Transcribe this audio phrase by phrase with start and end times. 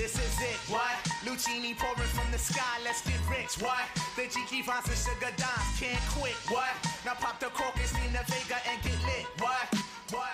[0.00, 0.96] This is it, what?
[1.26, 3.84] Lucini pouring from the sky, let's get rich, what?
[4.16, 6.70] The Jiki Vines and Sugar Dimes can't quit, what?
[7.04, 9.74] Now pop the crocus, Nina Vega, and get lit, what?
[10.10, 10.30] What?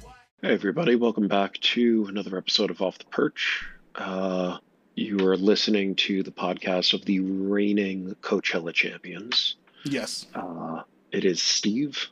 [0.00, 0.14] What?
[0.40, 3.66] Hey, everybody, welcome back to another episode of Off the Perch.
[3.94, 4.56] Uh,
[4.94, 9.56] you are listening to the podcast of the reigning Coachella champions.
[9.84, 10.80] Yes, Uh,
[11.12, 12.06] it is Steve.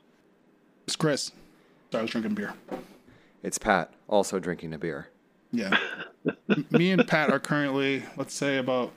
[0.87, 1.33] it's Chris.
[1.91, 2.53] Sorry, I was drinking beer.
[3.43, 5.09] It's Pat, also drinking a beer.
[5.53, 5.77] Yeah.
[6.71, 8.93] Me and Pat are currently, let's say, about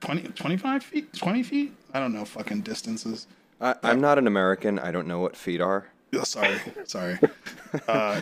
[0.00, 1.12] 20, 25 feet?
[1.14, 1.72] 20 feet?
[1.92, 3.26] I don't know fucking distances.
[3.60, 4.78] I, I'm not an American.
[4.78, 5.86] I don't know what feet are.
[6.14, 7.18] Oh, sorry, sorry.
[7.88, 8.20] Uh,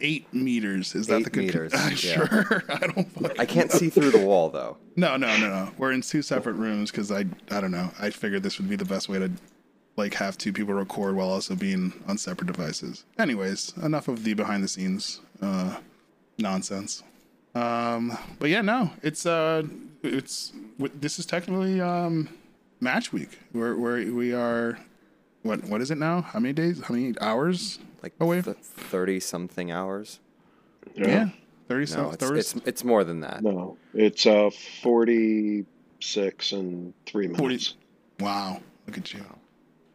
[0.00, 0.94] eight meters.
[0.94, 1.94] Is that Eight the good meters, Uh, yeah.
[1.94, 2.64] Sure.
[2.68, 4.78] I don't fucking I can't see through the wall though.
[4.96, 5.70] No, no, no, no.
[5.76, 7.90] We're in two separate rooms because I, I don't know.
[8.00, 9.30] I figured this would be the best way to,
[9.96, 13.04] like, have two people record while also being on separate devices.
[13.18, 15.76] Anyways, enough of the behind the scenes uh,
[16.38, 17.02] nonsense.
[17.54, 19.62] Um, but yeah, no, it's uh,
[20.02, 22.28] it's w- this is technically um,
[22.80, 23.38] match week.
[23.52, 24.78] We're we're we are,
[25.42, 26.20] what what is it now?
[26.22, 26.80] How many days?
[26.82, 27.78] How many hours?
[28.02, 28.42] Like away.
[28.42, 30.18] th- thirty something hours.
[30.96, 31.28] yeah,
[31.68, 32.06] thirty No, some.
[32.12, 33.42] it's, 30 it's it's more than that.
[33.42, 34.50] No, it's uh,
[34.82, 37.74] 46 and three minutes.
[38.20, 39.24] Wow, look at you.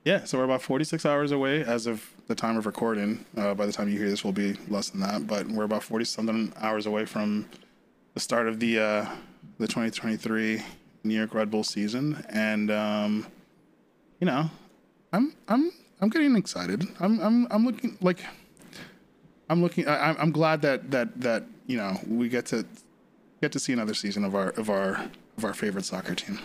[0.10, 3.24] Yeah, so we're about 46 hours away as of the time of recording.
[3.38, 5.84] Uh, by the time you hear this, we'll be less than that, but we're about
[5.84, 7.48] 40 something hours away from
[8.16, 9.06] the start of the uh,
[9.60, 10.64] the 2023
[11.04, 13.28] New York Red Bull season, and um,
[14.20, 14.50] you know,
[15.14, 16.88] I'm I'm I'm getting excited.
[17.00, 18.26] I'm I'm I'm looking like
[19.48, 19.88] I'm looking.
[19.88, 22.66] I, I'm- glad that that that you know we get to
[23.42, 25.08] get to see another season of our of our
[25.38, 26.40] of our favorite soccer team.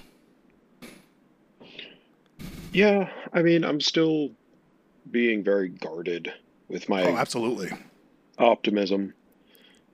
[2.74, 4.30] Yeah, I mean, I'm still
[5.10, 6.32] being very guarded
[6.68, 7.70] with my Oh, absolutely.
[8.38, 9.14] optimism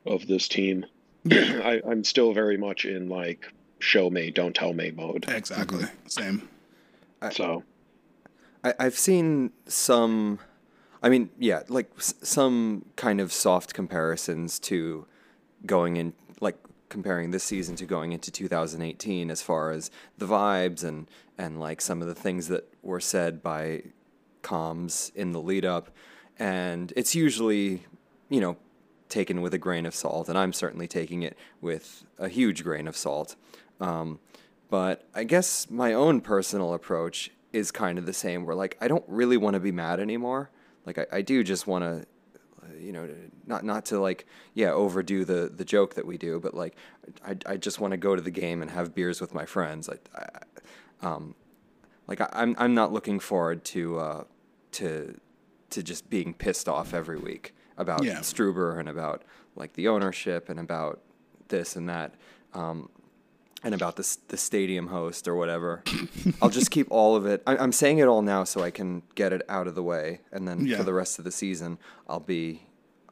[0.07, 0.87] of this team.
[1.31, 5.27] I, I'm still very much in like show me, don't tell me mode.
[5.29, 5.85] Exactly.
[6.07, 6.49] Same.
[7.33, 7.65] So
[8.65, 10.39] I, I've seen some.
[11.03, 15.07] I mean, yeah, like s- some kind of soft comparisons to
[15.67, 16.30] going in, like
[16.91, 21.06] comparing this season to going into 2018 as far as the vibes and
[21.39, 23.83] and like some of the things that were said by
[24.43, 25.91] comms in the lead up,
[26.39, 27.84] and it's usually,
[28.28, 28.56] you know,
[29.09, 32.87] taken with a grain of salt, and I'm certainly taking it with a huge grain
[32.87, 33.37] of salt.
[33.81, 34.21] Um,
[34.69, 38.89] but I guess my own personal approach is kind of the same, where like I
[38.89, 40.51] don't really want to be mad anymore.
[40.87, 42.07] Like I, I do just want to,
[42.78, 43.09] you know,
[43.47, 46.76] not not to like yeah overdo the the joke that we do, but like
[47.26, 49.88] I I just want to go to the game and have beers with my friends.
[49.88, 51.34] Like I, um,
[52.06, 54.25] like I, I'm I'm not looking forward to uh,
[54.72, 55.19] to
[55.71, 58.19] to just being pissed off every week about Yeah.
[58.19, 59.22] Struber and about
[59.56, 61.00] like the ownership and about
[61.48, 62.15] this and that.
[62.54, 62.88] Um,
[63.62, 65.82] and about the, the stadium host or whatever.
[66.43, 67.43] I'll just keep all of it.
[67.47, 70.21] I, I'm saying it all now so I can get it out of the way,
[70.32, 70.78] and then Yeah.
[70.78, 71.78] for the rest of the season,
[72.09, 72.62] I'll be,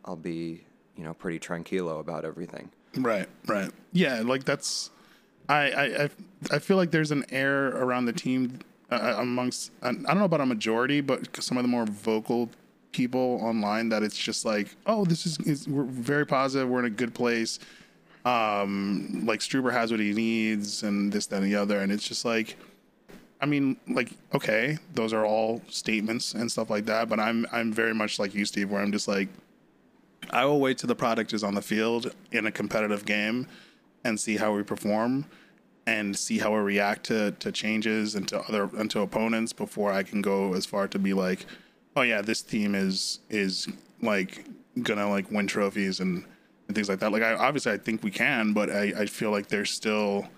[0.04, 0.64] I'll be,
[0.97, 2.70] you know, pretty tranquilo about everything.
[2.97, 3.28] Right.
[3.47, 3.70] Right.
[3.92, 4.22] Yeah.
[4.25, 4.91] Like that's.
[5.50, 6.10] I I I,
[6.53, 8.59] I feel like there's an air around the team
[8.91, 9.70] uh, amongst.
[9.82, 12.50] I don't know about a majority, but some of the more vocal
[12.92, 16.69] people online that it's just like, oh, this is, is we're very positive.
[16.69, 17.59] We're in a good place.
[18.25, 22.06] Um, like Struber has what he needs, and this, that, and the other, and it's
[22.06, 22.56] just like.
[23.41, 27.73] I mean, like, okay, those are all statements and stuff like that, but I'm I'm
[27.73, 29.28] very much like you, Steve, where I'm just like,
[30.31, 33.47] I will wait till the product is on the field in a competitive game
[34.05, 35.27] and see how we perform
[35.87, 39.92] and see how we react to, to changes and to other and to opponents before
[39.92, 41.47] I can go as far to be like,
[41.97, 43.69] oh yeah, this team is is
[44.03, 44.45] like
[44.83, 46.25] gonna like win trophies and,
[46.68, 47.10] and things like that.
[47.12, 50.28] Like I obviously I think we can, but I, I feel like there's still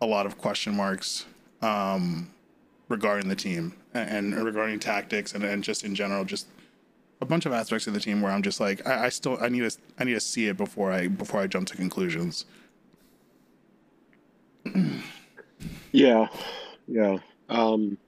[0.00, 1.26] a lot of question marks
[1.62, 2.30] um,
[2.88, 6.46] regarding the team and, and regarding tactics and, and just in general just
[7.20, 9.48] a bunch of aspects of the team where I'm just like I, I still I
[9.48, 12.46] need to I need to see it before I before I jump to conclusions.
[15.92, 16.26] yeah,
[16.86, 17.18] yeah.
[17.48, 17.98] Um,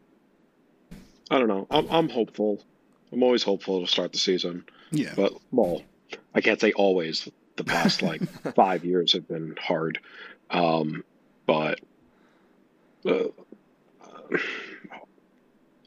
[1.30, 1.66] I don't know.
[1.70, 2.62] I'm I'm hopeful.
[3.12, 5.82] I'm always hopeful to start the season, Yeah, but well,
[6.34, 7.28] I can't say always.
[7.56, 8.22] The past like
[8.54, 9.98] five years have been hard.
[10.50, 11.04] Um,
[11.46, 11.80] but
[13.06, 13.24] uh,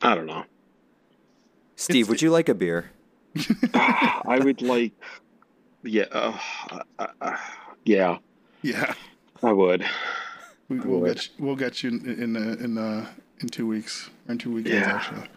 [0.02, 0.46] I don't know.
[1.76, 2.92] Steve, It's- would you like a beer?
[3.74, 4.94] I would like,
[5.84, 6.38] yeah, uh,
[7.00, 7.38] uh, uh,
[7.84, 8.20] yeah,
[8.62, 8.94] Yeah,
[9.44, 9.86] I would.
[10.70, 11.16] we, we'll would.
[11.16, 13.06] get you, we'll get you in in uh, in, uh,
[13.42, 14.96] in two weeks or in two weekends Yeah.
[14.96, 15.28] actually.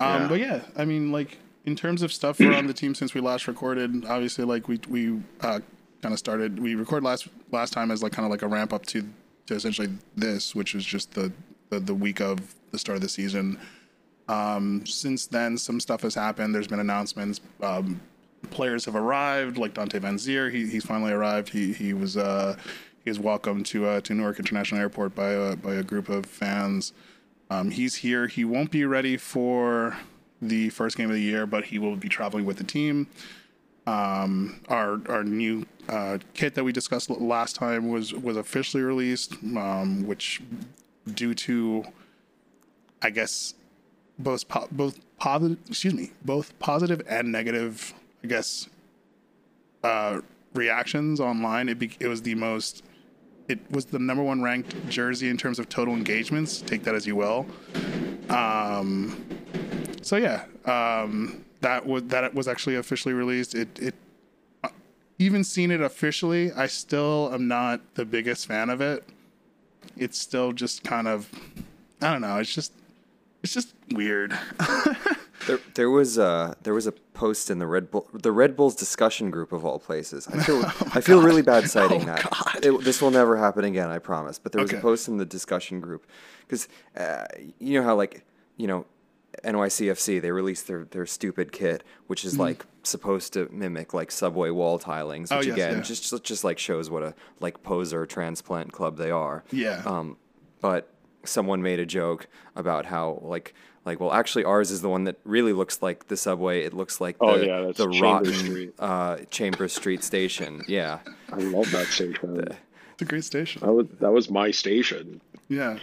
[0.00, 0.28] Um, Yeah.
[0.28, 1.36] but yeah, I mean, like
[1.68, 5.20] in terms of stuff around the team since we last recorded, obviously, like we we
[5.42, 5.60] uh,
[6.02, 6.58] kind of started.
[6.58, 9.04] We recorded last last time as like kind of like a ramp up to
[9.46, 11.30] to essentially this, which was just the
[11.68, 13.58] the, the week of the start of the season.
[14.28, 16.54] Um, since then, some stuff has happened.
[16.54, 17.40] There's been announcements.
[17.62, 18.00] Um,
[18.50, 20.50] players have arrived, like Dante Vanzeir.
[20.50, 21.50] He, he's finally arrived.
[21.50, 22.56] He he was uh,
[23.04, 26.24] he was welcomed to uh, to Newark International Airport by a by a group of
[26.24, 26.94] fans.
[27.50, 28.26] Um, he's here.
[28.26, 29.98] He won't be ready for
[30.40, 33.06] the first game of the year, but he will be traveling with the team.
[33.86, 39.34] Um, our our new uh, kit that we discussed last time was was officially released,
[39.56, 40.42] um, which
[41.14, 41.84] due to
[43.00, 43.54] I guess
[44.18, 48.68] both po- both positive excuse me both positive and negative I guess
[49.82, 50.20] uh,
[50.54, 51.68] reactions online.
[51.68, 52.84] It be- it was the most
[53.48, 56.60] it was the number one ranked jersey in terms of total engagements.
[56.60, 57.46] Take that as you will.
[58.28, 59.24] Um,
[60.02, 63.54] so yeah, um, that was that was actually officially released.
[63.54, 63.94] It it
[64.64, 64.68] uh,
[65.18, 66.52] even seen it officially.
[66.52, 69.04] I still am not the biggest fan of it.
[69.96, 71.28] It's still just kind of
[72.00, 72.36] I don't know.
[72.38, 72.72] It's just
[73.42, 74.36] it's just weird.
[75.46, 78.74] There, there was a there was a post in the Red Bull the Red Bulls
[78.74, 80.26] discussion group of all places.
[80.26, 80.62] I feel
[80.94, 82.22] I feel really bad citing Oh, that.
[82.28, 82.64] God.
[82.66, 84.38] It- this will never happen again, I promise.
[84.38, 84.78] But there was Okay.
[84.78, 86.06] a post in the discussion group
[86.40, 87.24] because uh,
[87.60, 88.24] you know how like
[88.56, 88.84] you know
[89.44, 94.50] NYCFC they released their their stupid kit, which is like supposed to mimic like subway
[94.50, 95.34] wall tilings, Mm-hmm.
[95.34, 95.82] Oh, which yes, again yeah.
[95.82, 99.44] just just like shows what a like poser transplant club they are.
[99.52, 99.82] Yeah.
[99.84, 100.16] Um,
[100.60, 100.90] but
[101.24, 102.26] someone made a joke
[102.56, 103.54] about how like
[103.84, 106.62] like well actually ours is the one that really looks like the subway.
[106.64, 108.74] It looks like the, Oh, yeah, that's the Chambers rotten Street.
[108.78, 110.64] uh, Chambers Street station.
[110.66, 110.98] Yeah.
[111.32, 112.40] I love that station.
[112.92, 113.60] it's a great station.
[113.64, 115.20] That was that was my station.
[115.48, 115.78] Yeah.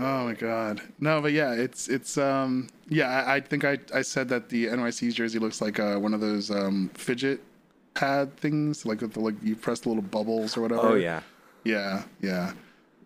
[0.00, 0.80] Oh my god.
[0.98, 4.66] No, but yeah, it's it's um yeah, I, I think I, I said that the
[4.66, 7.40] NYC's jersey looks like uh, one of those um fidget
[7.94, 10.88] pad things, like with the like you press the little bubbles or whatever.
[10.88, 11.20] Oh yeah.
[11.64, 12.52] Yeah, yeah.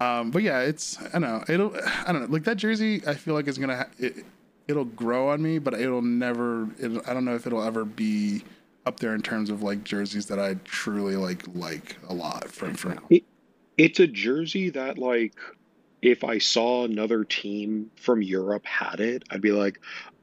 [0.01, 1.45] Um, but yeah, it's I don't know.
[1.49, 1.75] It'll
[2.07, 2.29] I don't know.
[2.29, 4.25] Like that jersey, I feel like is gonna ha- it,
[4.69, 6.69] it'll grow on me, but it'll never.
[6.81, 8.45] It'll, I don't know if it'll ever be
[8.87, 12.75] up there in terms of like jerseys that I truly like like a lot from
[12.75, 13.01] from.
[13.77, 15.35] It's a jersey that like
[16.05, 19.81] if I saw another team from Europe had it, I'd be like,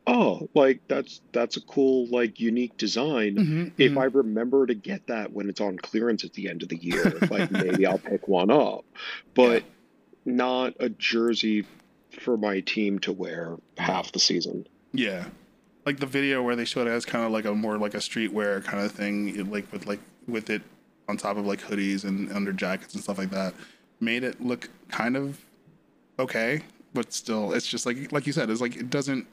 [0.07, 4.01] "Oh, like that's that's a cool like unique design." Mhm, If mhm.
[4.01, 7.11] I remember to get that when it's on clearance at the end of the year,
[7.29, 8.85] like maybe I'll pick one up.
[9.33, 9.63] But
[10.25, 11.65] not a jersey
[12.19, 14.67] for my team to wear half the season.
[14.93, 15.25] Yeah,
[15.85, 17.97] like the video where they showed it as kind of like a more like a
[17.97, 20.61] streetwear kind of thing, like with like with it
[21.07, 23.53] on top of like hoodies and under jackets and stuff like that,
[23.99, 25.39] made it look kind of
[26.21, 26.61] okay,
[26.93, 29.27] but still, it's just like like you said, it's like it doesn't.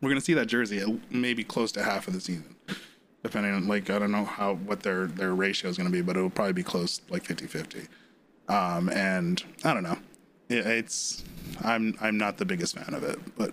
[0.00, 2.56] We're gonna see that jersey at maybe close to half of the season,
[3.22, 6.16] depending on like I don't know how what their their ratio is gonna be, but
[6.16, 7.86] it will probably be close like 50-50.
[8.48, 9.96] Um, and I don't know,
[10.48, 11.22] it, it's
[11.62, 13.52] I'm I'm not the biggest fan of it, but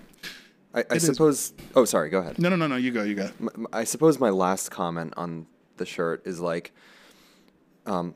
[0.73, 1.53] I, I is- suppose.
[1.75, 2.09] Oh, sorry.
[2.09, 2.39] Go ahead.
[2.39, 3.29] no no no no you go you go.
[3.71, 5.45] I suppose my last comment on
[5.77, 6.71] the shirt is like,
[7.85, 8.15] um,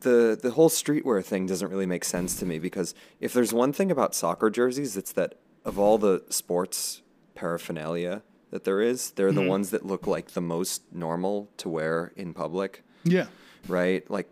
[0.00, 3.72] the the whole streetwear thing doesn't really make sense to me because if there's one
[3.72, 7.02] thing about soccer jerseys, it's that of all the sports
[7.34, 12.12] paraphernalia that there is, they're the ones that look like the most normal to wear
[12.16, 13.26] in public, Yeah.
[13.68, 14.08] right?
[14.10, 14.28] Like,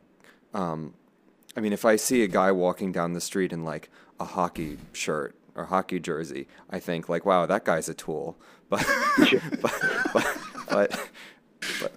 [0.53, 0.95] um,
[1.57, 4.79] I mean, if I see a guy walking down the street in like a hockey
[4.93, 8.37] shirt or hockey jersey, I think like, wow, that guy's a tool.
[8.71, 8.85] But,
[9.63, 10.37] but, but,
[10.69, 11.09] but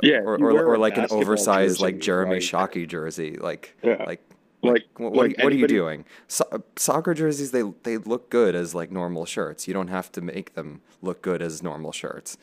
[0.02, 4.04] Yeah, or, or, or like an oversized like Jeremy like- Shockey jersey, like Yeah.
[4.06, 4.22] like
[4.64, 6.06] Like- what, like what, are, what are you doing?
[6.28, 6.46] So,
[6.76, 9.68] soccer jerseys they they look good as like normal shirts.
[9.68, 12.38] You don't have to make them look good as normal shirts.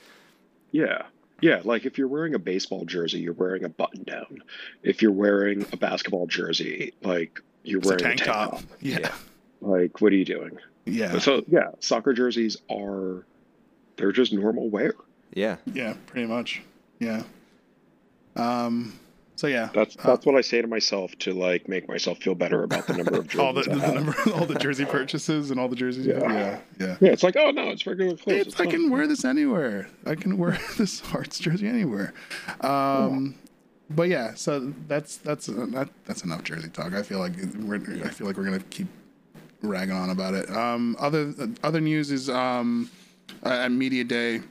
[0.73, 1.03] Yeah.
[1.41, 4.43] Yeah, like if you're wearing a baseball jersey, you're wearing a button down.
[4.83, 8.63] If you're wearing a basketball jersey, like you're It's a wearing tank top.
[8.81, 8.99] Yeah.
[9.01, 9.15] Yeah.
[9.61, 10.59] Like what are you doing?
[10.87, 11.19] Yeah.
[11.21, 13.25] So yeah, soccer jerseys are
[13.97, 14.95] they're just normal wear.
[15.33, 15.57] Yeah.
[15.73, 16.63] Yeah, pretty much.
[16.99, 17.23] Yeah.
[18.37, 18.99] Um
[19.37, 19.69] so yeah.
[19.73, 22.87] That's uh, that's what I say to myself to like make myself feel better about
[22.87, 25.69] the number of jerseys all the, I the number all the jersey purchases and all
[25.69, 26.07] the jerseys.
[26.07, 26.19] Yeah.
[26.19, 26.29] Yeah.
[26.29, 26.61] Yeah.
[26.81, 26.97] Yeah.
[27.01, 28.49] Yeah, it's like oh no, it's regular clothes.
[28.49, 28.71] It's, I fine.
[28.71, 29.89] can wear this anywhere.
[30.07, 32.13] I can wear this Hearts jersey anywhere.
[32.63, 33.37] Um,
[33.91, 36.93] but yeah, so that's that's uh, that, that's enough Jersey talk.
[36.93, 38.89] I feel like we're I feel like we're gonna keep
[39.63, 40.51] ragging on about it.
[40.51, 42.91] Um, other other news is um,
[43.43, 44.43] at media day,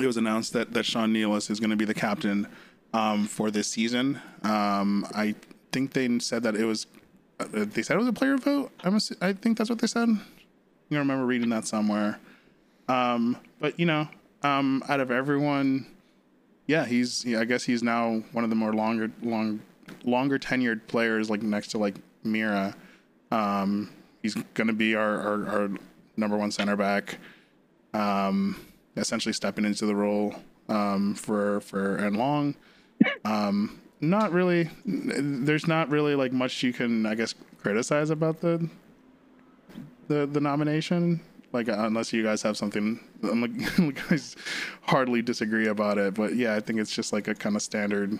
[0.00, 2.48] it was announced that that Sean Nealis is going to be the captain
[2.92, 4.20] um, for this season.
[4.42, 5.34] Um, I
[5.72, 6.86] think they said that it was
[7.40, 8.70] uh, they said it was a player vote.
[8.78, 10.08] Assu- I think that's what they said.
[10.08, 12.18] I remember reading that somewhere.
[12.88, 14.08] Um, but you know,
[14.42, 15.86] um, out of everyone,
[16.66, 17.26] yeah, he's.
[17.34, 19.60] I guess he's now one of the more longer, long,
[20.04, 22.74] longer tenured players, like next to like Mira.
[23.30, 23.90] Um,
[24.22, 25.70] he's going to be our, our, our
[26.16, 27.18] number one center back.
[27.92, 28.65] Um,
[28.96, 30.34] essentially stepping into the role
[30.68, 32.54] um, for for Aaron Long.
[33.24, 34.68] Um, not really.
[34.84, 38.68] There's not really like much you can, I guess, criticize about the
[40.08, 41.20] the the nomination.
[41.52, 44.36] Like unless you guys have something, I'm like, you guys
[44.82, 46.14] hardly disagree about it.
[46.14, 48.18] But yeah, I think it's just like a kind of standard,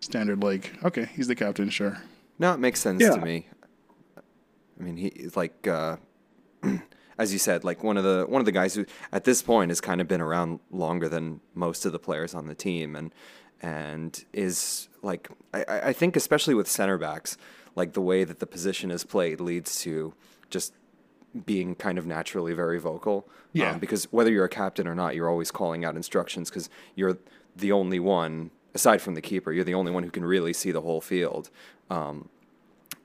[0.00, 2.02] standard like, okay, he's the captain, sure.
[2.38, 3.10] No, it makes sense Yeah.
[3.14, 3.46] to me.
[4.18, 5.96] I mean, he's like, uh,
[7.20, 9.70] as you said, like one of the one of the guys who at this point
[9.70, 13.14] has kind of been around longer than most of the players on the team, and
[13.60, 17.36] and is like, I, I think especially with center backs,
[17.76, 20.14] like the way that the position is played leads to
[20.48, 20.72] just
[21.44, 23.28] being kind of naturally very vocal.
[23.52, 23.72] Yeah.
[23.72, 27.18] Um, because whether you're a captain or not, you're always calling out instructions because you're
[27.54, 30.70] the only one, aside from the keeper, you're the only one who can really see
[30.70, 31.50] the whole field.
[31.90, 32.30] Um,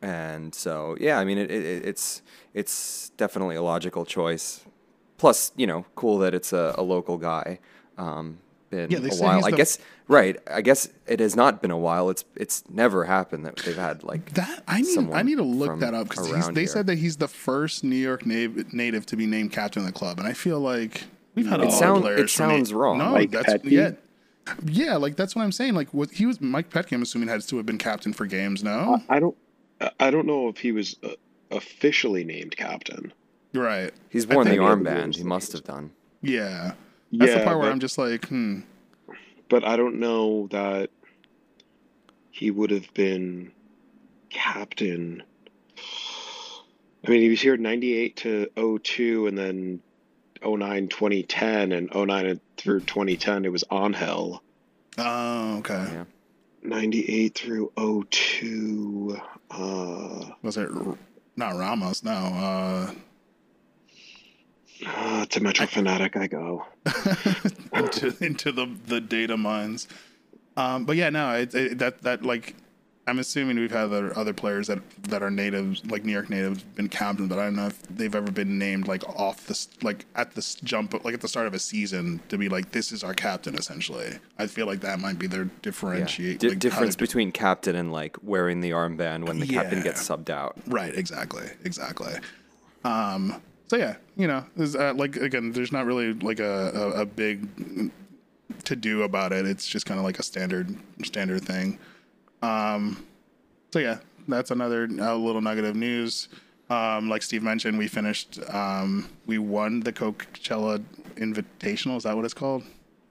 [0.02, 2.22] and so, yeah, I mean, it, it, it's
[2.56, 4.62] it's definitely a logical choice.
[5.20, 7.60] Plus, you know, cool that it's a, a local guy.
[7.98, 8.40] Um,
[8.72, 9.36] been Yeah, they a say while.
[9.38, 10.38] he's I the- guess right.
[10.52, 12.10] I guess it has not been a while.
[12.10, 15.80] It's it's never happened that they've had like That I need I need to look
[15.82, 16.68] that up because they here.
[16.68, 19.94] said that he's the first New York native, native to be named captain of the
[19.94, 21.04] club, and I feel like
[21.36, 22.20] we've had a It lot sound- of players.
[22.22, 22.98] it sounds the- wrong.
[22.98, 23.72] No, Mike that's Petke?
[23.72, 23.92] yeah,
[24.66, 24.96] yeah.
[24.98, 25.76] Like that's what I'm saying.
[25.76, 26.92] Like what he was, Mike Petke.
[26.94, 28.64] I'm assuming had to have been captain for games.
[28.64, 29.38] No, I don't.
[30.00, 31.10] I don't know if he was uh,
[31.52, 33.14] officially named captain.
[33.54, 33.94] right.
[34.10, 35.16] he's worn the think- armband.
[35.16, 35.92] He must have done.
[36.22, 36.74] Yeah,
[37.12, 38.62] that's the part where but- I'm just like, hmm.
[39.50, 40.90] but I don't know that
[42.32, 43.52] he would have been
[44.30, 45.24] captain.
[47.06, 49.80] I mean, he was here 98 to 02 and then
[50.44, 54.42] 09 2010 and 09 through 2010 it was Angel.
[54.98, 55.74] Oh, okay.
[55.92, 56.04] Yeah.
[56.64, 59.20] 98 through 02
[59.52, 60.98] uh, Was it R-
[61.36, 62.04] not Ramos?
[62.04, 62.12] No.
[62.12, 62.94] Uh,
[64.86, 66.66] uh to Metro Fanatic I go.
[67.74, 69.88] into into the the data mines.
[70.58, 72.56] Um, but yeah, no, it, it, that that like
[73.08, 76.64] I'm assuming we've had other, other players that that are natives, like New York natives,
[76.64, 80.06] been captain, but I don't know if they've ever been named like off this like
[80.16, 83.04] at this jump, like at the start of a season to be like this is
[83.04, 84.18] our captain essentially.
[84.40, 85.50] I feel like that might be their Yeah.
[85.62, 90.32] differentiate like, difference between captain and like wearing the armband when the captain gets subbed
[90.32, 90.58] out.
[90.66, 92.14] Right, exactly, exactly.
[92.84, 97.02] Um, so yeah, you know, there's uh, like again, there's not really like a, a,
[97.02, 97.92] a big
[98.64, 99.46] to do about it.
[99.46, 101.78] It's just kind of like a standard standard thing.
[102.46, 103.06] Um,
[103.72, 103.98] so yeah,
[104.28, 106.30] that's another uh, little nugget of news.
[106.70, 108.40] Um, like Steve mentioned, we finished.
[108.50, 110.84] Um, we won the Coachella
[111.16, 111.98] Invitational.
[111.98, 112.64] Is that what it's called?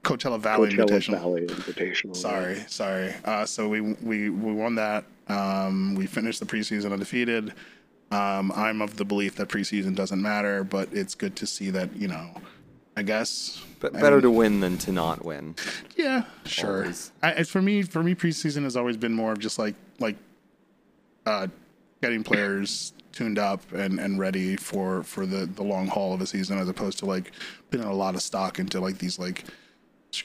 [0.03, 1.19] Coachella Valley Coachella Invitational.
[1.19, 2.15] Valley Invitational.
[2.15, 3.13] Sorry, sorry.
[3.23, 5.05] Uh, so we we we won that.
[5.27, 7.53] Um, we finished the preseason undefeated.
[8.11, 11.95] Um, I'm of the belief that preseason doesn't matter, but it's good to see that
[11.95, 12.29] you know.
[12.97, 13.61] I guess.
[13.79, 15.55] But I better mean, to win than to not win.
[15.97, 16.87] Yeah, sure.
[17.21, 20.15] I, I- for me, for me, preseason has always been more of just like like
[21.25, 21.47] uh,
[22.01, 26.25] getting players tuned up and, and ready for, for the, the long haul of a
[26.27, 27.31] season, as opposed to like
[27.71, 29.45] putting a lot of stock into like these like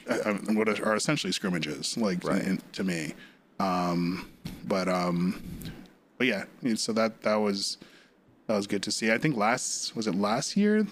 [0.09, 2.43] uh, uh, what are essentially scrimmages, like Right.
[2.43, 3.15] in, to me.
[3.61, 4.29] Um,
[4.67, 5.43] but um,
[6.19, 6.45] but yeah,
[6.77, 7.79] so that that was
[8.47, 9.11] that was good to see.
[9.12, 10.87] I think last was it last year.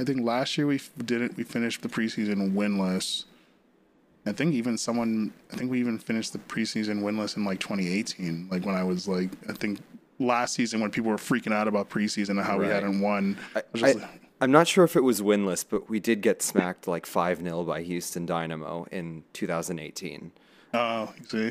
[0.00, 1.36] I think last year we f- did it.
[1.36, 3.24] We finished the preseason winless.
[4.24, 5.32] I think even someone.
[5.52, 8.48] I think we even finished the preseason winless in like 2018.
[8.50, 9.80] Like when I was like, I think
[10.18, 13.36] last season when people were freaking out about preseason and how we hadn't won.
[13.54, 16.22] I, was I, just like, I'm not sure if it was winless, but we did
[16.22, 20.32] get smacked like 5 0 by Houston Dynamo in 2018.
[20.72, 21.48] oh, you see.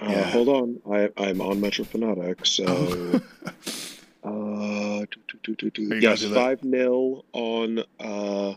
[0.00, 0.22] Uh, Yeah.
[0.30, 3.20] Hold on, I, I'm on Metro Fanatic, so.
[4.24, 5.04] uh,
[5.42, 6.60] do, Yes, gonna do that?
[6.60, 8.54] 5 0 on uh,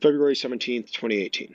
[0.00, 1.54] February 17th, 2018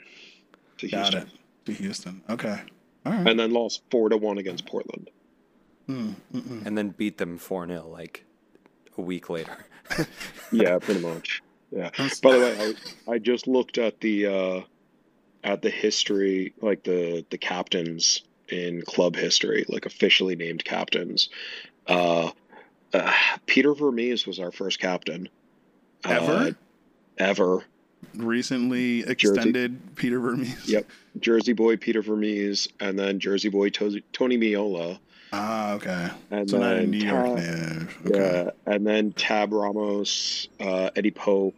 [0.77, 1.22] to Got Houston.
[1.24, 1.30] it.
[1.65, 2.22] To Houston.
[2.30, 2.60] Okay.
[3.06, 3.27] All right.
[3.27, 5.10] And then lost 4 to 1 against Portland.
[5.88, 8.24] And then beat them 4 0 like
[8.98, 9.65] a week later.
[10.53, 11.41] Yeah, pretty much.
[11.72, 11.89] Yeah.
[12.22, 12.75] By the way,
[13.08, 14.62] I, I just looked at the uh,
[15.44, 21.30] at the history, like the the captains in club history, like officially named captains,
[21.88, 22.32] uh,
[22.93, 23.13] uh
[23.45, 25.29] Peter Vermes was our first captain.
[26.05, 26.31] Ever?
[26.31, 26.51] Uh,
[27.17, 27.63] ever.
[28.15, 30.67] Recently extended Peter Vermes.
[30.67, 30.88] Yep.
[31.19, 35.00] Jersey boy Peter Vermes, and then Jersey boy to- Tony Meola.
[35.33, 36.10] Ah, okay.
[36.31, 37.98] And so not a then New York Tab- native.
[38.07, 38.19] Okay.
[38.19, 41.55] Yeah, and then Tab Ramos, uh, Eddie Pope,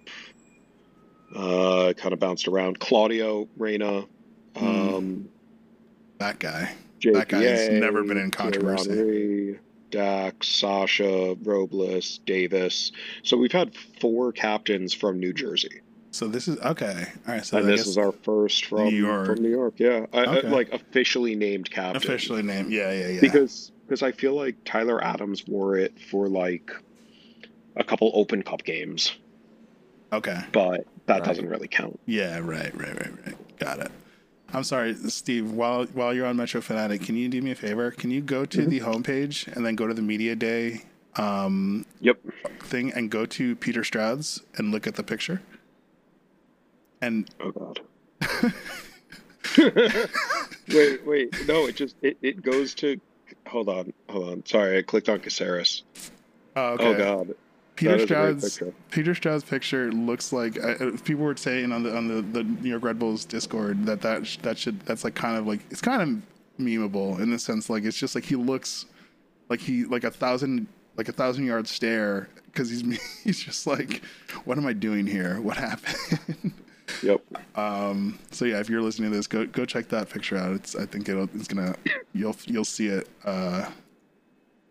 [1.35, 2.79] uh, kind of bounced around.
[2.79, 4.05] Claudio Reyna,
[4.55, 5.29] um,
[6.19, 6.75] That guy.
[6.99, 9.57] JPA, That guy has never been in controversy.
[10.03, 12.91] Dax, Sacha, Robles, Davis.
[13.21, 17.05] So we've had four captains from New Jersey, So this is okay.
[17.27, 17.45] All right.
[17.45, 19.27] So and this is our first from New York.
[19.27, 19.75] from New York.
[19.77, 20.49] Yeah, I, I- Okay.
[20.49, 21.97] like officially named captain.
[21.97, 22.71] officially named.
[22.71, 23.21] Yeah, yeah, yeah.
[23.21, 26.71] because because I feel like Tyler Adams wore it for like
[27.75, 29.15] a couple Open Cup games,
[30.11, 30.39] okay.
[30.51, 31.23] but that Right.
[31.23, 31.99] doesn't really count.
[32.07, 32.39] Yeah.
[32.39, 32.75] Right.
[32.75, 32.95] Right.
[32.99, 33.25] Right.
[33.27, 33.59] Right.
[33.59, 33.91] Got it.
[34.53, 35.51] I'm sorry, Steve.
[35.51, 37.91] While while you're on Metro Fanatic, can you do me a favor?
[37.91, 40.83] Can you go to the homepage and then go to the media day
[41.15, 42.19] um, Yep.
[42.59, 45.41] thing and go to Peter Stroud's and look at the picture?
[47.01, 47.79] And Oh God.
[50.73, 51.47] wait, wait.
[51.47, 52.99] No, it just it, it goes to.
[53.47, 54.45] Hold on, hold on.
[54.45, 55.83] Sorry, I clicked on Caceres.
[56.55, 56.85] oh, okay.
[56.85, 57.35] Oh God.
[57.75, 58.73] Peter Stroud's picture.
[58.91, 62.43] Peter Stroud's picture looks like uh, uh, people were saying on the on the, the
[62.43, 65.61] New York Red Bulls Discord that that sh- that should that's like kind of like
[65.71, 68.85] it's kind of memeable in the sense like it's just like he looks
[69.49, 72.83] like he like a thousand like a thousand yard stare because he's
[73.23, 74.03] he's just like
[74.45, 76.53] what am I doing here what happened
[77.01, 77.21] Yep.
[77.57, 80.75] um so yeah if you're listening to this go go check that picture out it's
[80.75, 81.75] I think it'll it's gonna
[82.13, 83.67] you'll you'll see it uh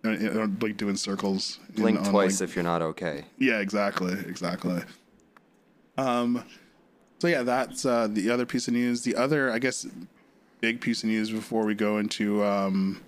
[0.04, 3.25] like doing circles in- Blink on, twice like, if you're not okay.
[3.38, 4.82] yeah, exactly, exactly.
[5.97, 6.44] Um,
[7.18, 9.02] so yeah, that's uh, the other piece of news.
[9.02, 9.87] The other, I guess,
[10.61, 13.00] big piece of news before we go into um,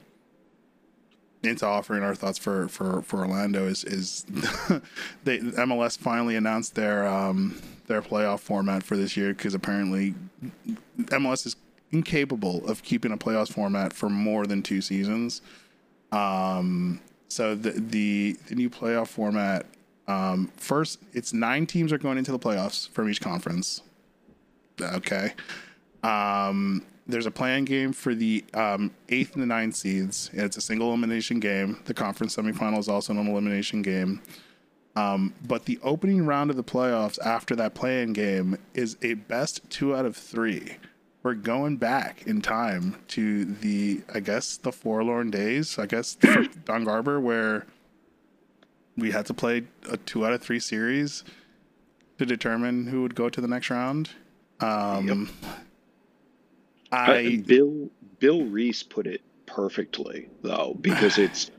[1.42, 4.25] into offering our thoughts for for for Orlando is is
[5.25, 10.14] they MLS finally announced their um, their playoff format for this year because apparently
[10.99, 11.56] MLS is
[11.90, 15.40] incapable of keeping a playoffs format for more than two seasons.
[16.14, 19.66] Um, so the the the new playoff format
[20.06, 23.82] um, first it's nine teams are going into the playoffs from each conference.
[24.80, 25.32] Okay.
[26.02, 30.30] Um, there's a playing game for the um, eighth and the ninth seeds.
[30.32, 31.80] and It's a single elimination game.
[31.84, 34.22] The conference semifinal is also an elimination game.
[34.96, 39.68] Um, but the opening round of the playoffs after that playing game is a best
[39.68, 40.76] two out of three.
[41.25, 45.78] We're going back in time to the, I guess, the forlorn days.
[45.78, 46.19] I guess
[46.67, 47.65] Don Garber, where
[48.99, 51.25] we had to play a two out of three series
[52.19, 54.10] to determine who would go to the next round.
[54.60, 55.30] Um,
[56.93, 61.50] I Uh, Bill Bill Reese put it perfectly though because it's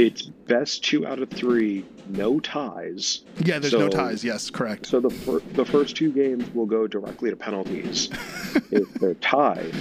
[0.00, 3.22] it's best two out of three, no ties.
[3.44, 4.24] yeah, there's no ties.
[4.24, 4.86] Yes, correct.
[4.86, 8.08] So the fir- the first two games will go directly to penalties
[8.70, 9.72] if they're tied.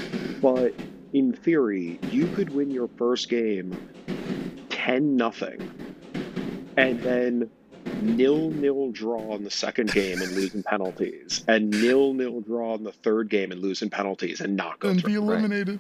[0.41, 0.73] But
[1.13, 3.75] in theory, you could win your first game
[4.69, 5.71] ten nothing,
[6.77, 7.49] and then
[8.01, 12.75] nil nil draw in the second game and lose in penalties, and nil nil draw
[12.75, 15.21] in the third game and lose in penalties, and not go and be through.
[15.23, 15.79] eliminated.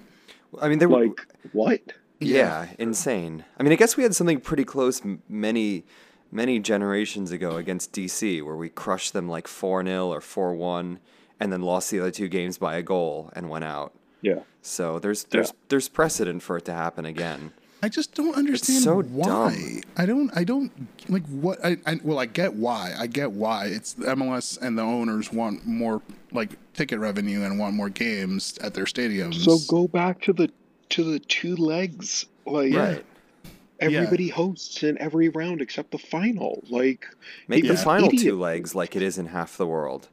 [0.61, 1.81] I mean, there were Like what?
[2.19, 3.45] Yeah, insane.
[3.57, 5.85] I mean, I guess we had something pretty close many
[6.31, 10.99] many generations ago against DC, where we crushed them like four 0 or four one,
[11.39, 13.93] and then lost the other two games by a goal and went out.
[14.21, 14.39] Yeah.
[14.61, 17.53] So there's there's there's precedent for it to happen again.
[17.81, 19.25] I just don't understand it's so why.
[19.25, 19.81] dumb.
[19.95, 20.37] I don't.
[20.37, 20.71] I don't
[21.07, 21.63] like what.
[21.63, 22.93] I, I well, I get why.
[22.97, 23.67] I get why.
[23.67, 26.01] It's the MLS and the owners want more
[26.33, 29.35] like ticket revenue and want more games at their stadiums.
[29.35, 30.51] So go back to the
[30.89, 32.25] to the two legs.
[32.45, 33.05] Like Right.
[33.79, 36.63] everybody hosts in every round except the final.
[36.69, 37.05] Like
[37.47, 38.23] Make the final idiot.
[38.23, 40.07] two legs like it is in half the world.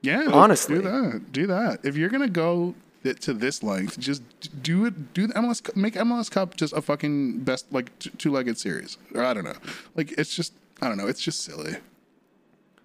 [0.00, 0.76] Yeah, Honestly.
[0.76, 1.32] do that.
[1.32, 1.80] Do that.
[1.84, 4.22] If you're gonna go to this length, just
[4.62, 5.14] do it.
[5.14, 5.60] Do the MLS.
[5.62, 8.98] Cup- Make MLS Cup just a fucking best like two-legged series.
[9.14, 9.54] Or I don't know.
[9.94, 10.54] Like it's just.
[10.80, 11.06] I don't know.
[11.06, 11.76] It's just silly.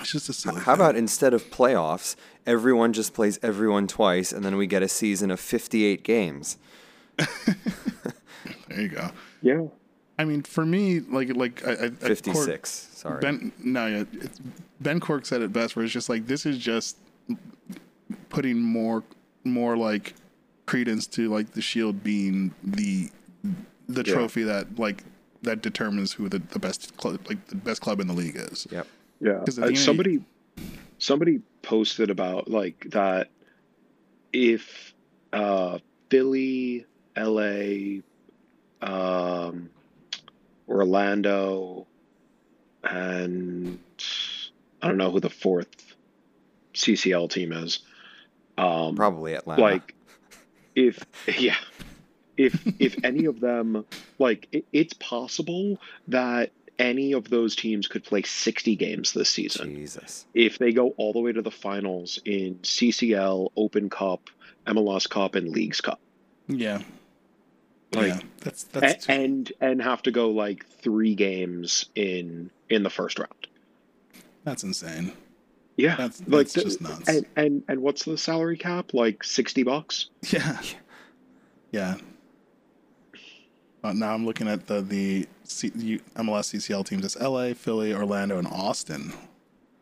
[0.08, 0.62] It's just a silly.
[0.62, 0.74] How thing.
[0.76, 2.16] about instead of playoffs,
[2.46, 6.58] everyone just plays everyone twice, and then we get a season of 58 games?
[8.70, 9.10] There you go.
[9.42, 9.64] yeah.
[10.20, 12.70] I mean, for me, like like I, I, I- 56.
[12.94, 13.20] Sorry.
[13.20, 14.40] Ben, no, yeah, it's,
[14.80, 16.98] Ben Cork said it best, where it's just like this is just
[18.30, 19.04] putting more,
[19.44, 20.14] more like
[20.68, 23.10] credence to like the Shield being the
[23.90, 24.14] the Yeah.
[24.14, 25.04] trophy that like
[25.44, 28.68] that determines who the, the best club, like the best club in the league is.
[28.72, 28.88] Yep.
[29.20, 29.40] Yeah.
[29.46, 30.20] 'Cause at the Uh, somebody
[31.00, 33.30] somebody posted about like that
[34.34, 34.94] if
[35.34, 38.02] uh, Philly, LA,
[38.82, 39.70] um,
[40.68, 41.88] Orlando,
[42.84, 43.80] and
[44.82, 45.96] I don't know who the fourth
[46.74, 47.80] CCL team is.
[48.58, 49.62] Um, Probably Atlanta.
[49.62, 49.96] like
[50.76, 51.06] if
[51.38, 51.58] yeah
[52.38, 53.86] if if any of them
[54.20, 59.76] like it, it's possible that any of those teams could play 60 games this season
[59.76, 60.26] Jesus.
[60.34, 64.30] if they go all the way to the finals in CCL, Open Cup,
[64.68, 66.00] MLS Cup, and Leagues Cup.
[66.48, 66.82] Yeah.
[67.94, 68.20] Like, yeah.
[68.42, 73.18] That's that's A- and and have to go like three games in in the first
[73.18, 73.48] round.
[74.44, 75.14] that's insane.
[75.78, 77.08] Yeah, That's- like the- just nuts.
[77.08, 78.94] And and and what's the salary cap?
[78.94, 80.10] Like sixty bucks.
[80.32, 80.60] Yeah.
[81.72, 81.96] Yeah.
[83.84, 87.06] Uh, now I'm looking at the the C, U, MLS CCL teams.
[87.06, 89.14] It's L.A., Philly, Orlando, and Austin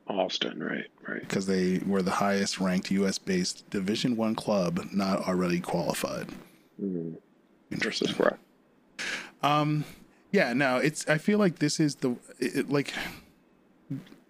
[0.08, 1.22] Austin, right, right.
[1.22, 3.18] because they were the highest ranked U.S.
[3.18, 6.30] based Division One club not already qualified.
[6.82, 7.18] Mm,
[7.72, 8.14] Interesting.
[8.14, 8.38] correct.
[9.42, 9.84] Um,
[10.32, 11.08] yeah, no, it's.
[11.08, 12.94] I feel like this is the it- like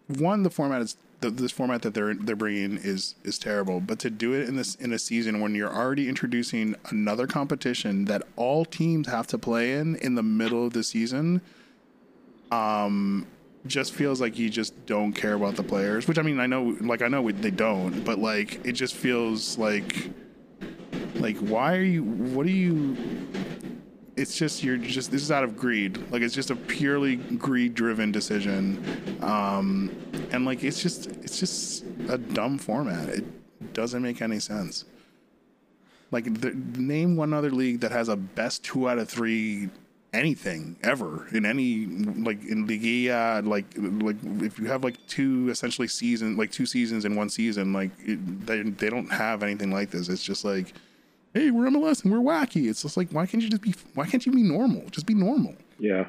[0.08, 0.44] one.
[0.44, 3.80] The format is the, this format that they're they're bringing is is terrible.
[3.80, 8.06] But to do it in this in a season when you're already introducing another competition
[8.06, 11.42] that all teams have to play in in the middle of the season,
[12.52, 13.26] um,
[13.66, 16.08] just feels like you just don't care about the players.
[16.08, 19.58] Which I mean, I know, like I know they don't, but like it just feels
[19.58, 20.12] like.
[21.16, 22.04] Like, why are you?
[22.04, 22.98] What are you?
[24.18, 26.00] It's just you're just this is out of greed.
[26.12, 29.18] Like it's just a purely greed driven decision.
[29.22, 29.96] Um
[30.32, 33.10] and like it's just it's just a dumb format.
[33.10, 34.86] It doesn't make any sense.
[36.12, 39.70] Like the, name one other league that has a best two out of three
[40.14, 41.88] anything ever in any
[42.24, 47.04] like in Liga like like if you have like two essentially season like two seasons
[47.04, 50.08] in one season like it, they, they don't have anything like this.
[50.08, 50.74] It's just like
[51.36, 52.68] hey, we're MLS and we're wacky.
[52.70, 54.84] It's just like, why can't you just be, why can't you be normal?
[54.90, 55.54] Just be normal.
[55.78, 56.08] Yeah,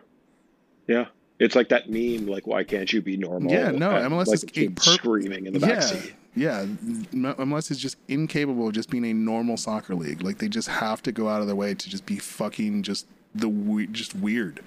[0.86, 1.06] yeah.
[1.38, 2.26] It's like that meme.
[2.26, 3.52] Like, why can't you be normal?
[3.52, 6.12] Yeah, no, And, MLS like is a per- screaming in the yeah, backseat.
[6.34, 6.64] yeah.
[6.64, 10.22] MLS is just incapable of just being a normal soccer league.
[10.22, 13.06] Like they just have to go out of their way to just be fucking just
[13.34, 14.60] the we- just weird.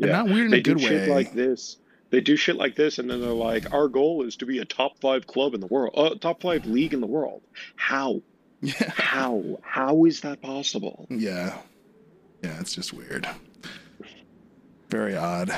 [0.00, 1.14] And not weird in they a good do shit way.
[1.14, 1.76] like this.
[2.08, 4.64] They do shit like this, and then they're like, "Our goal is to be a
[4.64, 7.42] top five club in the world, uh, top five league in the world."
[7.76, 8.22] How?
[8.62, 9.58] Yeah, How?
[9.62, 11.06] How is that possible?
[11.10, 11.58] yeah,
[12.42, 12.58] yeah.
[12.60, 13.28] It's just weird.
[14.90, 15.54] Very odd.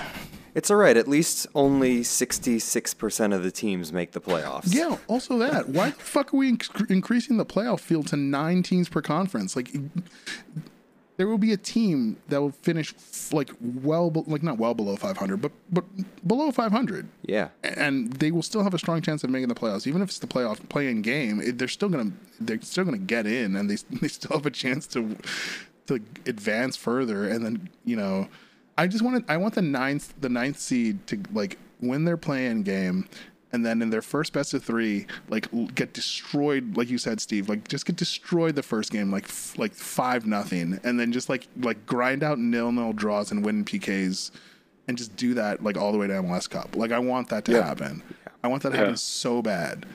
[0.54, 0.96] It's all right.
[0.98, 4.74] At least only 66% of the teams make the playoffs.
[4.74, 4.98] Yeah.
[5.08, 8.90] Also, that why the fuck are we inc- increasing the playoff field to nine teams
[8.90, 9.56] per conference?
[9.56, 9.70] Like,
[11.18, 12.94] there will be a team that will finish
[13.32, 15.84] like well, like not well below 500, but but
[16.26, 17.48] below 500, Yeah.
[17.62, 20.18] and they will still have a strong chance of making the playoffs, even if it's
[20.18, 21.40] the playoff playing game.
[21.40, 24.50] It, they're still gonna they're still gonna get in, and they they still have a
[24.50, 25.16] chance to
[25.86, 28.28] to advance further, and then you know.
[28.78, 32.62] I just wanted I want the ninth the ninth seed to like win their play-in
[32.62, 33.06] game
[33.52, 37.48] and then in their first best of three, like get destroyed, like you said, Steve,
[37.48, 41.28] like just get destroyed the first game, like f- like five nothing, and then just
[41.28, 44.30] like like grind out nil nil draws and win PKs,
[44.88, 46.76] and just do that like all the way to MLS Cup.
[46.76, 47.64] Like I want that to Yeah.
[47.66, 48.02] happen.
[48.42, 48.80] I want that to Yeah.
[48.82, 49.86] happen so bad.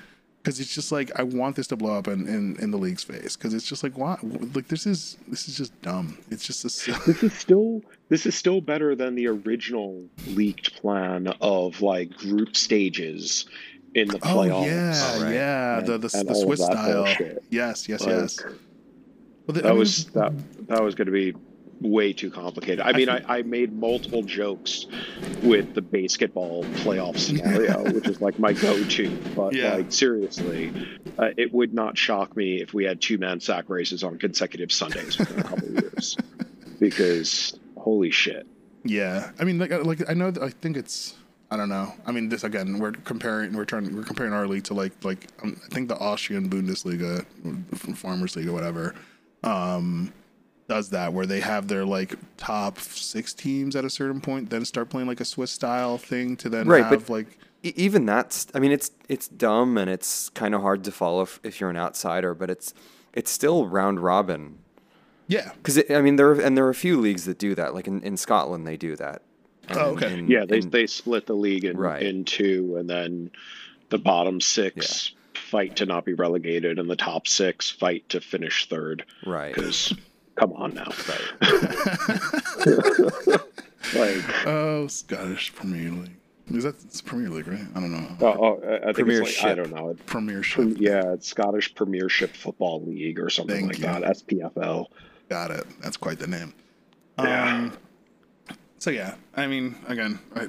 [0.44, 3.04] Because it's just like I want this to blow up in, in, in the league's
[3.04, 3.36] face.
[3.36, 4.18] Because it's just like why
[4.54, 6.18] like this is this is just dumb.
[6.32, 6.68] It's just a
[7.06, 12.56] This is still this is still better than the original leaked plan of like group
[12.56, 13.46] stages
[13.94, 14.66] in the Oh playoffs.
[14.66, 15.34] yeah, Oh, right.
[15.34, 17.04] yeah, the the, And the Swiss style.
[17.06, 17.44] bullshit.
[17.50, 18.40] Yes, yes, Like, yes.
[18.44, 18.56] Well,
[19.48, 20.34] the- I That mean, was that
[20.68, 21.34] that was going to be
[21.80, 22.80] way too complicated.
[22.82, 24.88] I mean, I, think- I made multiple jokes
[25.44, 29.16] with the basketball playoff scenario, which is like my go-to.
[29.36, 29.76] But Yeah.
[29.76, 30.72] like seriously,
[31.20, 35.18] uh, it would not shock me if we had two-man sack races on consecutive Sundays
[35.20, 36.18] within a couple of years,
[36.80, 37.57] because
[37.88, 38.46] holy shit.
[38.84, 41.16] Yeah, I mean, like, like I know, I think it's,
[41.52, 41.94] I don't know.
[42.06, 45.28] I mean, this again, we're comparing, we're trying, we're comparing our league to like, like
[45.42, 47.26] um, I think the Austrian Bundesliga,
[47.96, 48.94] Farmers League or whatever,
[49.44, 50.12] um,
[50.68, 54.66] does that where they have their like top six teams at a certain point, then
[54.66, 58.46] start playing like a Swiss style thing to then Right, have but- like, even that's
[58.54, 61.72] i mean it's it's dumb and it's kind of hard to follow if, if you're
[61.72, 62.72] an outsider but it's
[63.14, 64.60] it's still round robin
[65.28, 67.74] yeah, because i mean there are, and there are a few leagues that do that
[67.74, 69.22] like in, in scotland they do that
[69.70, 70.14] oh, And Oh, okay.
[70.20, 72.02] in- Yeah, they in- they split the league in, Right.
[72.02, 73.32] in two, and then
[73.90, 78.68] the bottom six fight to not be relegated, and the top six fight to finish
[78.68, 79.06] third.
[79.26, 79.94] right Because
[80.36, 80.90] come on now,
[83.96, 86.12] like oh Scottish Premier League.
[86.52, 87.60] Is that it's Premier League, right?
[87.76, 88.08] I don't know.
[88.22, 89.90] Oh, oh, I- I think it's like, I don't know.
[89.90, 90.76] It- Premiership.
[90.78, 94.06] Yeah, it's Scottish Premiership Football League or something Thank like you.
[94.06, 94.18] that.
[94.18, 94.86] SPFL.
[95.30, 95.66] Got it.
[95.82, 96.54] That's quite the name.
[97.20, 97.56] Yeah.
[97.56, 97.78] Um,
[98.80, 100.48] so yeah, I mean, again, I,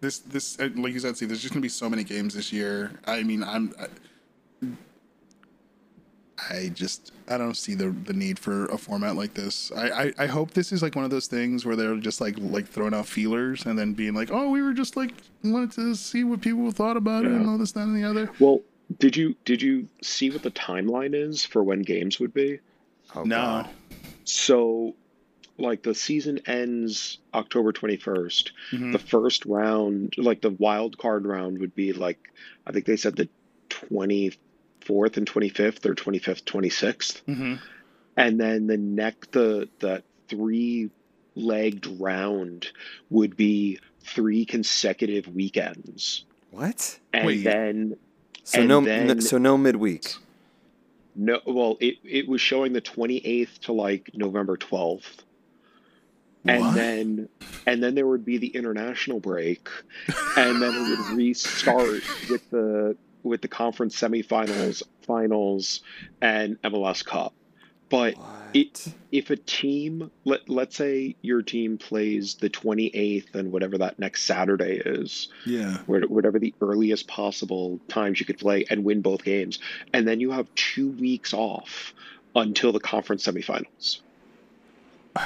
[0.00, 2.92] this this like you said, see, there's just gonna be so many games this year.
[3.06, 3.74] I mean, I'm.
[3.80, 3.86] I,
[6.50, 9.72] I just I don't see the the need for a format like this.
[9.72, 12.36] I, I, I hope this is like one of those things where they're just like
[12.38, 15.94] like throwing out feelers and then being like, oh, we were just like wanted to
[15.94, 18.30] see what people thought about it and all this, that, and the other.
[18.38, 18.60] Well,
[18.98, 22.60] did you did you see what the timeline is for when games would be?
[23.14, 23.70] Oh, no, God.
[24.26, 24.94] So,
[25.58, 28.50] like the season ends October 21st.
[28.72, 28.92] Mhm.
[28.92, 32.18] The first round, like the wild card round, would be like
[32.66, 33.28] I think they said the
[33.70, 37.54] 24th and 25th or 25th, 26th, hmm
[38.18, 40.90] and then the neck the the three
[41.34, 42.68] legged round
[43.10, 46.98] would be three consecutive weekends, What?
[47.12, 47.44] and Wait.
[47.44, 47.96] then
[48.44, 50.14] So And no, then- no, so no midweek.
[51.16, 55.24] No, well, it, it was showing the 28th to like November 12th.
[56.44, 56.74] And What?
[56.74, 57.28] then
[57.66, 59.68] and then there would be the international break
[60.36, 65.80] and then it would restart with the with the conference semifinals, finals
[66.20, 67.34] and MLS Cup.
[67.88, 68.26] But What?
[68.54, 73.98] it if a team let let's say your team plays the 28th and whatever that
[73.98, 75.78] next Saturday is, yeah.
[75.86, 79.58] whatever the earliest possible times you could play and win both games.
[79.92, 81.94] And then you have two weeks off
[82.34, 84.00] until the conference semifinals.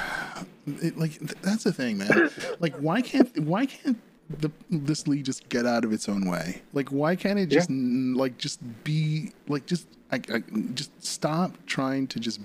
[0.67, 2.29] it, like th- that's the thing, man.
[2.59, 3.99] like why can't why can't
[4.39, 6.61] the this league just get out of its own way?
[6.73, 10.43] Like why can't it just n like just be like just I, I
[10.73, 12.41] just stop trying to just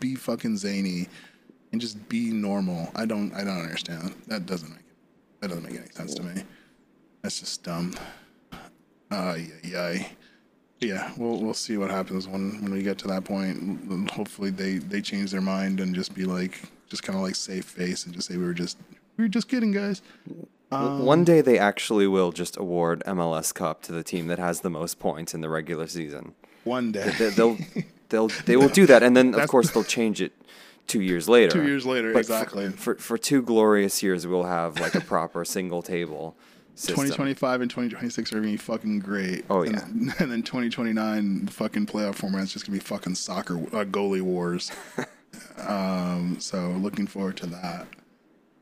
[0.00, 1.08] be fucking zany
[1.72, 2.90] and just be normal.
[2.94, 4.14] I don't I don't understand.
[4.26, 4.84] That doesn't make
[5.40, 6.42] that doesn't make any sense to me.
[7.22, 7.94] That's just dumb.
[9.10, 10.06] Uh yeah, yeah.
[10.80, 14.10] Yeah, we'll we'll see what happens when when we get to that point.
[14.12, 17.64] Hopefully they they change their mind and just be like just kind of like save
[17.64, 18.78] face and just say we were just
[19.16, 20.02] we were just kidding, guys.
[20.70, 24.60] W- One day they actually will just award MLS Cup to the team that has
[24.60, 26.34] the most points in the regular season.
[26.64, 27.58] One day, They- They'll
[28.08, 30.32] they'll they will do that, and then of That's- course they'll change it
[30.86, 31.50] two years later.
[31.52, 32.70] Two years later, But for- exactly.
[32.70, 36.34] For, for two glorious years, we'll have like a proper single table
[36.74, 36.94] system.
[36.96, 39.44] 2025 and 2026 are gonna be fucking great.
[39.50, 39.80] Oh, and, yeah.
[39.80, 43.84] then- and then 2029 the fucking playoff format is just gonna be fucking soccer uh,
[43.84, 44.70] goalie wars.
[45.66, 47.86] um, so looking forward to that.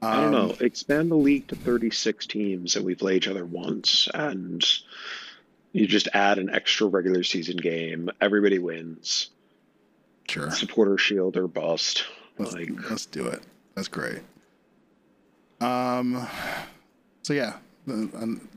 [0.02, 0.54] I don't Um, know.
[0.60, 4.64] Expand the league to 36 teams and we play each other once and
[5.76, 8.08] you just add an extra regular season game.
[8.20, 9.30] Everybody wins.
[10.28, 12.04] Sure, Supporter shield or bust.
[12.38, 13.42] let's, Like let's do it.
[13.74, 14.20] That's great.
[15.60, 16.26] Um,
[17.22, 17.58] so yeah,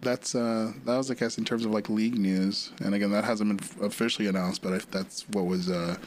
[0.02, 3.26] that's uh, that was I guess in terms of like league news, and again that
[3.26, 5.98] hasn't been officially announced, but if that's what was uh,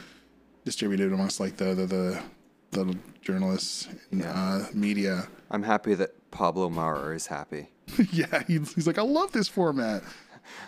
[0.65, 2.23] distributed amongst like the the the,
[2.71, 5.27] the journalists and uh, media.
[5.51, 7.69] I'm happy that Pablo Maurer is happy.
[8.11, 10.03] yeah, he's, he's like, I love this format.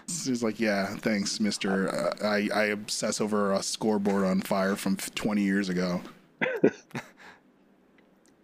[0.08, 1.90] He's like, yeah, thanks, Mister.
[1.90, 6.02] Uh, I I obsess over a scoreboard on fire from 20 years ago.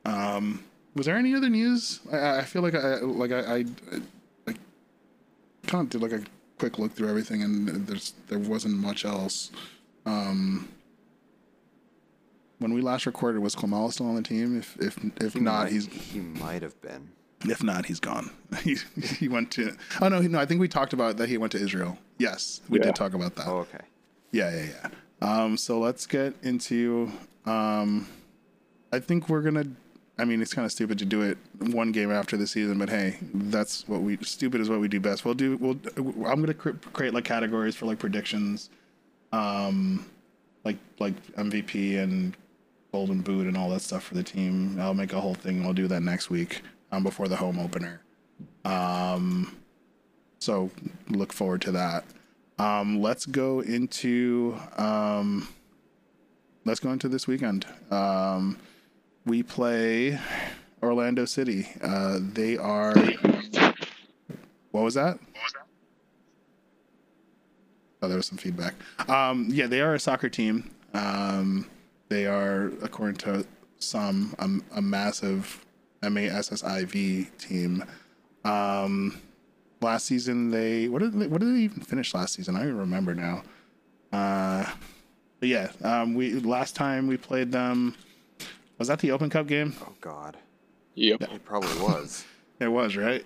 [0.06, 0.64] um,
[0.96, 2.00] was there any other news?
[2.12, 3.66] I, I feel like I like I, I,
[4.48, 4.54] I
[5.68, 6.24] kind of did like a
[6.58, 9.52] quick look through everything, and there's there wasn't much else.
[10.06, 10.68] Um,
[12.60, 14.58] when we last recorded, was Klimala still on the team?
[14.58, 17.10] If if if not, might, he's he might have been.
[17.46, 18.30] If not, he's gone.
[18.64, 18.78] He
[19.18, 19.76] he went to.
[20.02, 20.40] Oh no, he- no.
[20.40, 21.98] I think we talked about that he went to Israel.
[22.18, 22.86] Yes, we Yeah.
[22.86, 23.48] did talk about that.
[23.48, 23.80] Oh, okay.
[24.32, 24.90] Yeah, yeah, yeah.
[25.44, 27.12] Um, so let's get into.
[27.46, 28.08] Um,
[28.92, 29.66] I think we're gonna.
[30.20, 32.90] I mean, it's kind of stupid to do it one game after the season, but
[32.90, 34.18] hey, that's what we.
[34.18, 35.24] Stupid is what we do best.
[35.26, 35.58] We'll do.
[35.58, 35.80] We'll.
[36.28, 38.70] I'm gonna cre- create like categories for like predictions,
[39.32, 40.06] um,
[40.66, 42.36] like like MVP and
[42.92, 44.78] Golden Boot and all that stuff for the team.
[44.80, 45.64] I'll make a whole thing.
[45.64, 48.02] We'll do that next week, um, before the home opener.
[48.66, 49.58] Um,
[50.40, 50.72] so
[51.10, 52.06] look forward to that.
[52.60, 55.48] Um, let's go into um,
[56.66, 57.66] let's go into this weekend.
[57.90, 58.58] Um,
[59.26, 60.20] we play
[60.82, 61.68] Orlando City.
[61.82, 62.94] Uh, they are.
[64.72, 65.20] What was that?
[68.02, 68.74] Oh, there was some feedback.
[69.08, 70.72] Um, yeah, they are a soccer team.
[70.94, 71.68] Um,
[72.10, 73.46] they are, according to
[73.78, 75.64] some, um, a massive
[76.04, 77.84] MASSIV team.
[78.44, 79.20] Um,
[79.82, 82.56] last season they what did they, what did they even finish last season?
[82.56, 83.44] I don't even remember now.
[84.12, 84.66] Uh,
[85.40, 87.96] but yeah, um, we last time we played them
[88.78, 89.76] was that the Open Cup game?
[89.82, 90.38] Oh God,
[90.96, 91.22] Yep.
[91.22, 92.26] it probably was.
[92.60, 93.26] It was right.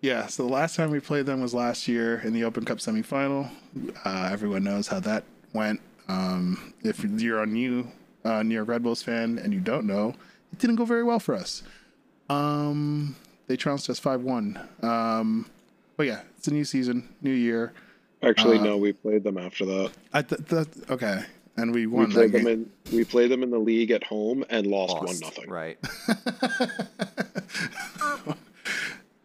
[0.00, 2.78] Yeah, so the last time we played them was last year in the Open Cup
[2.78, 3.50] semifinal.
[4.04, 5.80] Uh, everyone knows how that went.
[6.06, 7.90] Um, if you're a new
[8.24, 10.14] uh, New York Red Bulls fan and you don't know,
[10.52, 11.64] it didn't go very well for us.
[12.28, 14.58] Um, they trounced us five one.
[14.82, 15.46] Um,
[15.96, 17.72] but yeah, it's a new season, new year.
[18.22, 19.92] Actually, no, we played them after that.
[20.12, 21.24] I th- th- okay,
[21.56, 22.70] and we We won that played them game.
[22.90, 25.50] in we played them in the league at home and lost, one Lost, nothing.
[25.50, 25.78] Right.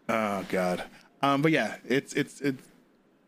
[0.09, 0.83] Oh God.
[1.21, 2.61] Um, but yeah, it's it's it's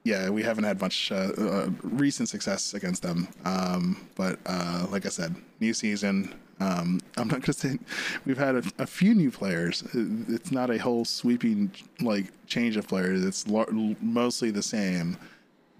[0.04, 3.30] yeah, we haven't had much uh, uh, recent success against them.
[3.46, 6.34] Um, but uh, like I said, new season.
[6.60, 7.80] Um, I'm not gonna say
[8.26, 9.84] we've had a, a few new players.
[9.94, 13.24] It's not a whole sweeping like change of players.
[13.24, 13.68] It's lar-
[14.02, 15.18] mostly the same.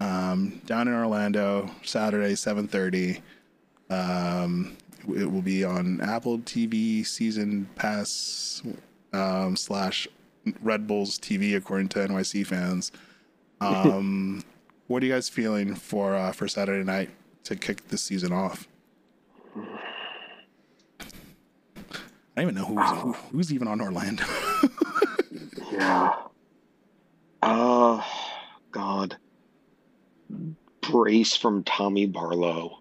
[0.00, 3.20] Um, down in Orlando, Saturday, 7:30.
[3.90, 4.76] Um,
[5.08, 8.62] it will be on Apple TV Season Pass
[9.12, 10.08] um, slash
[10.62, 12.92] Red Bulls TV, according to NYC fans.
[13.60, 14.42] Um,
[14.88, 17.08] what are you guys feeling for uh, for Saturday night
[17.44, 18.68] to kick the season off?
[22.36, 24.24] I don't even know who's who, who's even on Orlando.
[25.72, 26.14] Yeah.
[27.42, 28.06] Oh
[28.70, 29.16] God.
[30.80, 32.78] Brace from Tommy Barlow.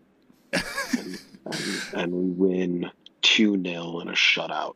[0.51, 2.91] and, and, and we win
[3.23, 4.75] 2 0 in a shutout.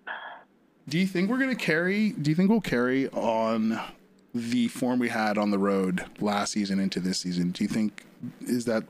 [0.89, 2.09] do you think we're gonna carry?
[2.11, 3.79] Do you think we'll carry on
[4.33, 7.51] the form we had on the road last season into this season?
[7.51, 8.03] Do you think
[8.41, 8.83] is that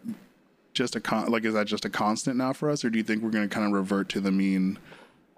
[0.73, 3.03] just a con- like is that just a constant now for us, or do you
[3.03, 4.79] think we're gonna kind of revert to the mean?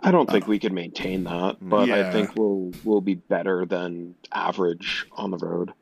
[0.01, 2.07] I don't think we can maintain that, but Yeah.
[2.07, 5.73] I think we'll we'll be better than average on the road.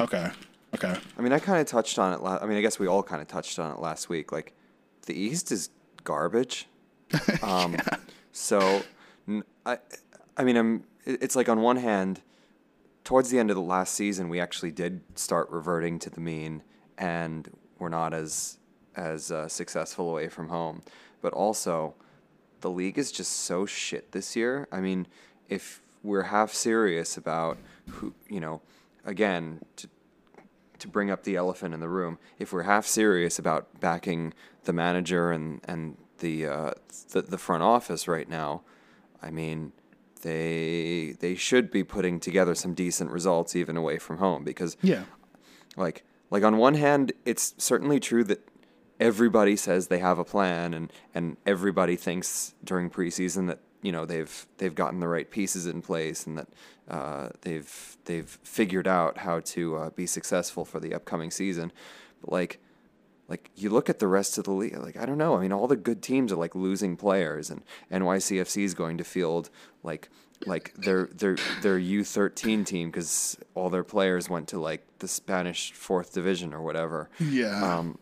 [0.00, 0.30] Okay,
[0.74, 2.20] okay, I mean, I kind of touched on it.
[2.22, 4.30] La- I mean, I guess we all kind of touched on it last week.
[4.32, 4.54] Like,
[5.06, 5.70] the East is
[6.04, 6.66] garbage.
[7.42, 7.76] Um,
[8.32, 8.82] So,
[9.28, 9.78] n- I,
[10.36, 10.84] I mean, I'm.
[11.06, 12.20] It's like on one hand,
[13.04, 16.62] towards the end of the last season, we actually did start reverting to the mean,
[16.98, 18.58] and we're not as
[18.96, 20.82] as uh, successful away from home.
[21.20, 21.94] But also,
[22.64, 24.66] the league is just so shit this year.
[24.72, 25.06] I mean,
[25.50, 27.58] if we're half serious about
[27.90, 28.62] who, you know,
[29.04, 29.88] again to
[30.78, 34.32] to bring up the elephant in the room, if we're half serious about backing
[34.64, 36.70] the manager and and the uh,
[37.10, 38.62] the, the front office right now,
[39.22, 39.72] I mean,
[40.22, 45.04] they they should be putting together some decent results even away from home because yeah,
[45.76, 48.40] like like on one hand it's certainly true that
[49.00, 54.04] everybody says they have a plan and and everybody thinks during preseason that you know
[54.04, 56.48] they've they've gotten the right pieces in place and that
[56.88, 61.72] uh, they've they've figured out how to uh, be successful for the upcoming season.
[62.20, 62.60] But like
[63.28, 65.36] like you look at the rest of the league like i don't know.
[65.36, 69.04] I mean all the good teams are like losing players and nycfc is going to
[69.04, 69.50] field
[69.82, 70.10] like
[70.46, 75.72] like their their their u13 team because all their players went to like the spanish
[75.72, 77.08] fourth division or whatever.
[77.18, 77.78] Yeah.
[77.78, 77.98] um,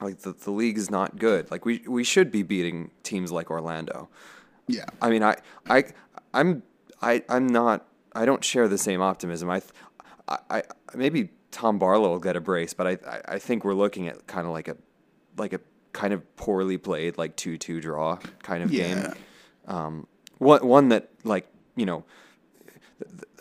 [0.00, 3.50] like the, the league is not good like we we should be beating teams like
[3.50, 4.08] orlando
[4.70, 4.84] yeah.
[5.00, 5.36] I mean, I,
[5.70, 5.84] I,
[6.34, 6.62] I'm,
[7.00, 7.86] I, I'm not.
[8.12, 9.48] I don't share the same optimism.
[9.48, 9.62] I,
[10.28, 10.62] I, I
[10.94, 14.26] maybe Tom Barlow will get a brace, but I, I, I think we're looking at
[14.26, 14.76] kind of like a,
[15.38, 15.60] like a
[15.94, 18.94] kind of poorly played like two-two draw kind of Yeah.
[18.94, 19.12] game.
[19.68, 20.06] Um,
[20.36, 22.04] one one that like you know,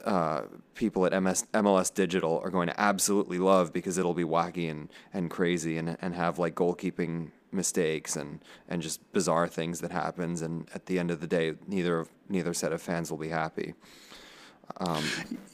[0.05, 0.41] uh,
[0.75, 4.89] people at MS, MLS Digital are going to absolutely love because it'll be wacky and,
[5.13, 10.41] and crazy and, and have like goalkeeping mistakes and, and just bizarre things that happens
[10.41, 13.29] and at the end of the day neither of neither set of fans will be
[13.29, 13.73] happy.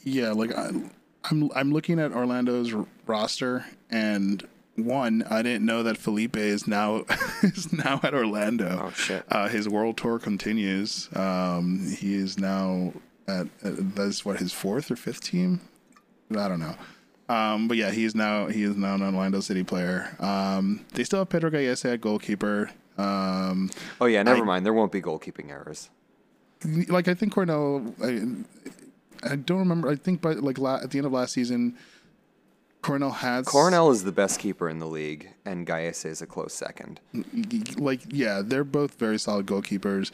[0.04, 0.72] Yeah, like I,
[1.30, 6.68] I'm I'm looking at Orlando's r- roster, and one, I didn't know that Felipe is
[6.68, 7.06] now
[7.44, 8.86] is now at Orlando.
[8.86, 9.24] Oh, shit.
[9.30, 11.10] Uh, his world tour continues.
[11.16, 12.94] Um, he is now
[13.28, 15.62] at, at that's what his fourth or fifth team.
[16.36, 16.76] I don't know.
[17.30, 20.16] Um, but yeah, he's now he is now an Orlando City player.
[20.20, 22.72] Um, they still have Pedro Gallese at goalkeeper.
[22.98, 23.70] Um,
[24.02, 24.66] Oh yeah, never mind.
[24.66, 25.90] There won't be goalkeeping errors.
[26.90, 27.96] like I think Coronel.
[28.04, 28.22] I,
[29.24, 29.90] I don't remember.
[29.90, 31.78] I think by like la- at the end of last season,
[32.84, 36.54] Coronel had Coronel is the best keeper in the league, and Gallese is a close
[36.54, 37.00] second.
[37.78, 40.12] like yeah, they're both very solid goalkeepers.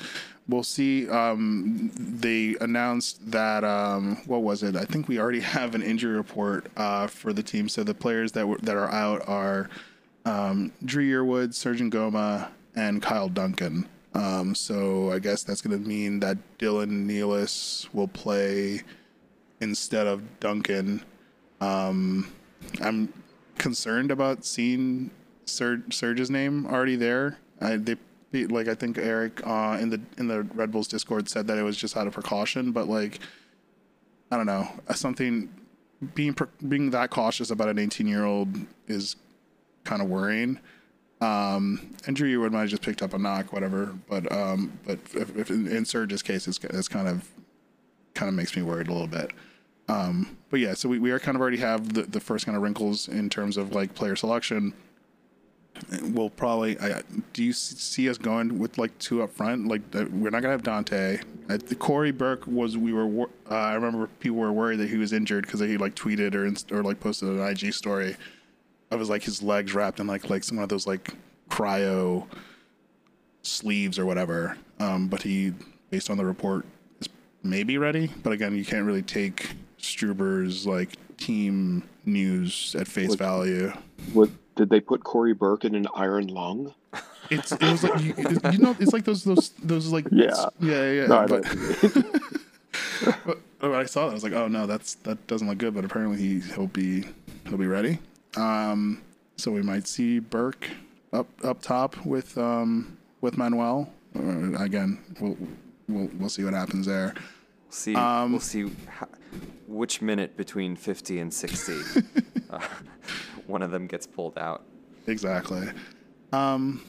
[0.47, 1.09] We'll see.
[1.09, 4.75] Um, they announced that um, what was it?
[4.75, 7.67] I think we already have an injury report uh, for the team.
[7.67, 9.69] So the players that were that are out are
[10.25, 13.89] um, Dru Yearwood, Serge Ngoma, and Kyle Duncan.
[14.13, 18.83] Um, so I guess that's going to mean that Dylan Nealis will play
[19.59, 21.03] instead of Duncan.
[21.61, 22.31] Um,
[22.81, 23.13] I'm
[23.57, 25.11] concerned about seeing
[25.45, 27.37] Ser- Serge's name already there.
[27.61, 27.95] I, they
[28.31, 31.63] like I think Eric uh, in the in the Red Bulls Discord said that it
[31.63, 33.19] was just out of precaution, but like
[34.31, 35.49] I don't know something
[36.13, 36.35] being
[36.67, 38.55] being that cautious about an 18 year old
[38.87, 39.15] is
[39.83, 40.59] kind of worrying.
[41.21, 43.93] Um, and might have just picked up a knock, whatever.
[44.07, 47.29] But um, but if, if in, in Serge's case, it's, it's kind of
[48.13, 49.31] kind of makes me worried a little bit.
[49.89, 52.55] Um, but yeah, so we, we are kind of already have the, the first kind
[52.55, 54.73] of wrinkles in terms of like player selection.
[56.01, 56.79] We'll probably.
[56.79, 57.01] I,
[57.33, 59.67] do you see us going with like two up front?
[59.67, 61.19] Like uh, we're not gonna have Dante.
[61.49, 62.77] Uh, Cory Burke was.
[62.77, 63.27] We were.
[63.49, 66.45] Uh, I remember people were worried that he was injured because he like tweeted or
[66.45, 68.17] inst- or like posted an IG story
[68.91, 71.13] of his like his legs wrapped in like like some of those like
[71.49, 72.27] cryo
[73.41, 74.57] sleeves or whatever.
[74.79, 75.53] Um, but he,
[75.89, 76.65] based on the report,
[76.99, 77.07] is
[77.41, 78.11] maybe ready.
[78.21, 83.73] But again, you can't really take Struber's like team news at face What- value.
[84.13, 86.73] What did they put Cory Burke in an iron lung?
[87.29, 88.13] It's it was like you,
[88.51, 90.45] you know it's like those those those like Yeah.
[90.59, 91.05] yeah yeah.
[91.07, 92.21] No, I but, don't.
[93.25, 95.73] but when I saw that, I was like, oh no, that's that doesn't look good.
[95.75, 97.05] But apparently he he'll be
[97.47, 97.99] he'll be ready.
[98.35, 99.01] Um,
[99.37, 100.69] so we might see Burke
[101.13, 103.91] up up top with um with Manoel.
[104.17, 105.37] Uh, again, we'll
[105.87, 107.13] we'll we'll see what happens there.
[107.69, 109.07] See, Um, we'll see how,
[109.69, 111.73] which minute between 50 and 60
[112.49, 112.59] uh,
[113.47, 114.63] one of them gets pulled out.
[115.07, 115.67] Exactly.
[116.31, 116.83] Um,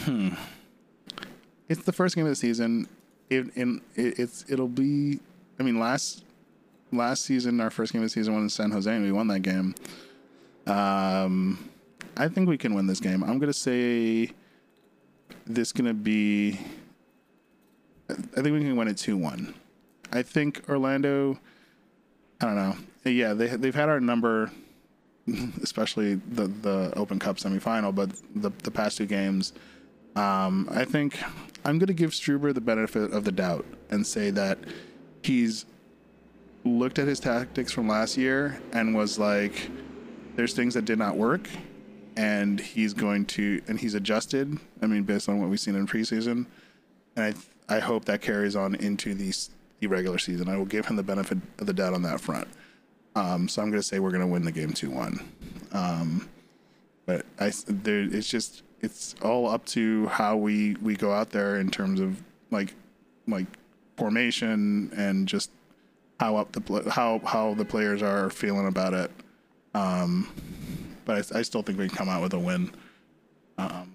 [0.00, 0.30] hmm.
[1.68, 2.88] It's the first game of the season.
[3.30, 5.20] It, in it, it's it'll be.
[5.60, 6.24] I mean, last
[6.92, 9.28] last season, our first game of the season was in San Jose, and we won
[9.28, 9.74] that game.
[10.66, 11.70] Um,
[12.16, 13.22] I think we can win this game.
[13.22, 14.30] I'm gonna say
[15.46, 16.58] this gonna be.
[18.10, 19.54] I think we can win it two one.
[20.12, 21.38] I think Orlando.
[22.40, 22.76] I don't know.
[23.04, 24.50] Yeah, they they've had our number
[25.62, 29.52] especially the the Open Cup semifinal, but the the past two games,
[30.16, 31.18] um, I think
[31.64, 34.58] I'm going to give Struber the benefit of the doubt and say that
[35.22, 35.66] he's
[36.64, 39.70] looked at his tactics from last year and was like,
[40.36, 41.48] "There's things that did not work,"
[42.16, 44.58] and he's going to and he's adjusted.
[44.80, 46.46] I mean, based on what we've seen in preseason,
[47.16, 47.34] and
[47.68, 49.50] I I hope that carries on into the s-
[49.80, 50.48] the regular season.
[50.48, 52.48] I will give him the benefit of the doubt on that front.
[53.14, 55.28] Um, so I'm going to say we're going to win the game two one.
[55.72, 56.28] Um,
[57.06, 61.58] but I there it's just it's all up to how we we go out there
[61.58, 62.74] in terms of like
[63.26, 63.46] like
[63.96, 65.50] formation and just
[66.20, 69.10] how up the how how the players are feeling about it.
[69.74, 70.28] Um,
[71.04, 72.70] but I, I still think we can come out with a win.
[73.56, 73.94] Um,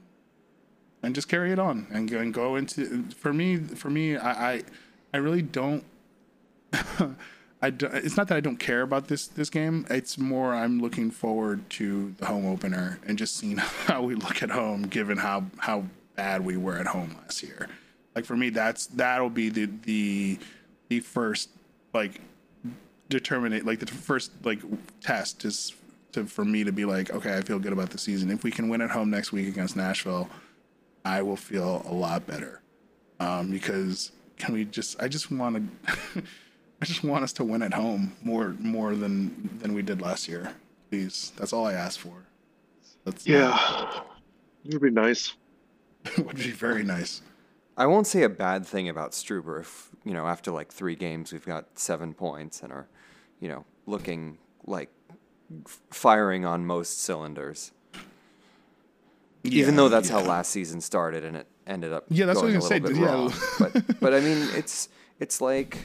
[1.03, 4.53] and just carry it on and go and go into for me for me I
[4.53, 4.63] I,
[5.13, 5.83] I really don't
[7.63, 9.85] I do, it's not that I don't care about this this game.
[9.89, 14.43] It's more I'm looking forward to the home opener and just seeing how we look
[14.43, 15.85] at home, given how how
[16.17, 17.69] bad we were at home last year.
[18.15, 20.39] Like for me, that's that'll be the the
[20.89, 21.51] the first
[21.93, 22.19] like
[23.07, 24.59] determinate like the first like
[24.99, 25.73] test is
[26.11, 28.29] to for me to be like okay, I feel good about the season.
[28.29, 30.29] If we can win at home next week against Nashville,
[31.05, 32.61] I will feel a lot better
[33.21, 36.23] um, because can we just I just want to
[36.81, 40.27] I just want us to win at home more more than than we did last
[40.27, 40.53] year.
[40.89, 42.23] Please, that's all I ask for.
[43.05, 44.01] That's Yeah,
[44.65, 45.33] it would be nice.
[46.05, 47.21] It would be very nice.
[47.75, 51.33] I won't say a bad thing about Struber if, you know, after like three games
[51.33, 52.87] we've got seven points and are,
[53.39, 54.89] you know, looking like
[55.65, 57.71] f- firing on most cylinders.
[59.43, 62.51] Even though that's how last season started and it ended up Yeah, that's what I
[62.51, 63.05] going was gonna say, bit yeah.
[63.13, 63.33] wrong.
[63.59, 64.89] but but I mean it's
[65.19, 65.77] it's like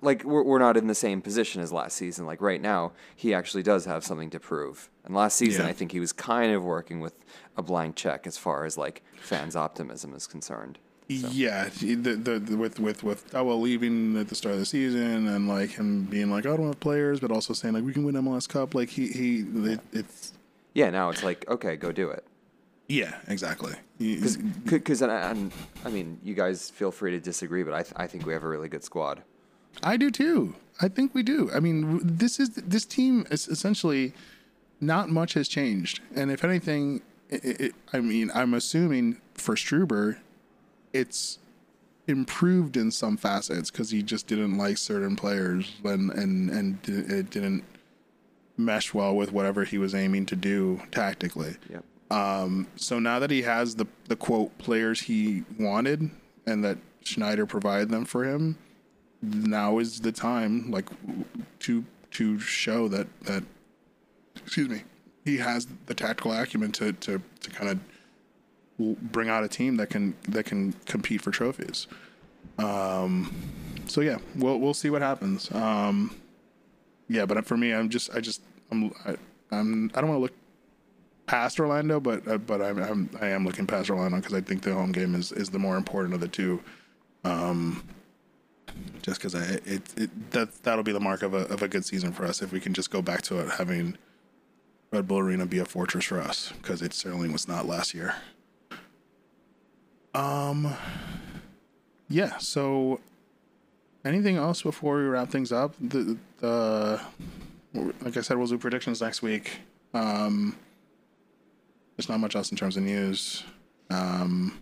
[0.00, 2.24] like we're we're not in the same position as last season.
[2.26, 4.88] Like right now, he actually does have something to prove.
[5.04, 5.70] And last season, Yeah.
[5.70, 7.14] I think he was kind of working with
[7.56, 10.78] a blank check as far as like fans' optimism is concerned.
[11.08, 15.26] Yeah, the, the, the with with with Dawa leaving at the start of the season
[15.26, 18.04] and like him being like, I don't have players, but also saying like we can
[18.04, 18.74] win MLS Cup.
[18.74, 19.38] Like he he,
[19.72, 20.32] it, it's
[20.74, 22.24] Yeah, now it's like okay, go do it.
[22.88, 23.74] Yeah, exactly.
[23.98, 24.20] He-
[24.64, 25.52] Because and, and
[25.84, 28.44] I mean, you guys feel free to disagree, but I th- I think we have
[28.44, 29.22] a really good squad.
[29.82, 30.54] I do too.
[30.80, 31.50] I think we do.
[31.54, 34.12] I mean, this is this team is essentially
[34.80, 40.18] not much has changed, and if anything, it, it, I mean, I'm assuming for Struber,
[40.92, 41.38] it's
[42.06, 47.28] improved in some facets because he just didn't like certain players and and and it
[47.30, 47.64] didn't
[48.56, 51.56] mesh well with whatever he was aiming to do tactically.
[51.70, 51.84] Yep.
[52.10, 56.10] So now that he has the the quote players he wanted
[56.46, 58.58] and that Schneider provided them for him,
[59.22, 60.88] now is the time like
[61.60, 63.44] to to show that that
[64.36, 64.82] excuse me
[65.24, 67.78] he has the tactical acumen to to to kind of
[69.12, 71.86] bring out a team that can that can compete for trophies.
[72.58, 73.34] Um,
[73.86, 75.52] so yeah, we'll we'll see what happens.
[75.52, 76.14] Um,
[77.08, 79.16] yeah, but for me, I'm just I just I'm I,
[79.50, 80.34] I'm I don't want to look
[81.28, 84.62] past Orlando, but uh, but I'm, I'm I am looking past Orlando because I think
[84.62, 86.60] the home game is is the more important of the two.
[87.22, 87.84] Um,
[89.02, 91.84] just because I it, it that that'll be the mark of a of a good
[91.84, 93.96] season for us if we can just go back to it having
[94.90, 98.16] Red Bull Arena be a fortress for us because it certainly was not last year.
[100.14, 100.74] Um.
[102.08, 102.38] Yeah.
[102.38, 103.00] So,
[104.04, 105.74] anything else before we wrap things up?
[105.80, 107.00] The the
[107.74, 109.58] like I said, we'll do predictions next week.
[109.92, 110.56] Um.
[111.98, 113.44] There's not much else in terms of news.
[113.90, 114.58] Um.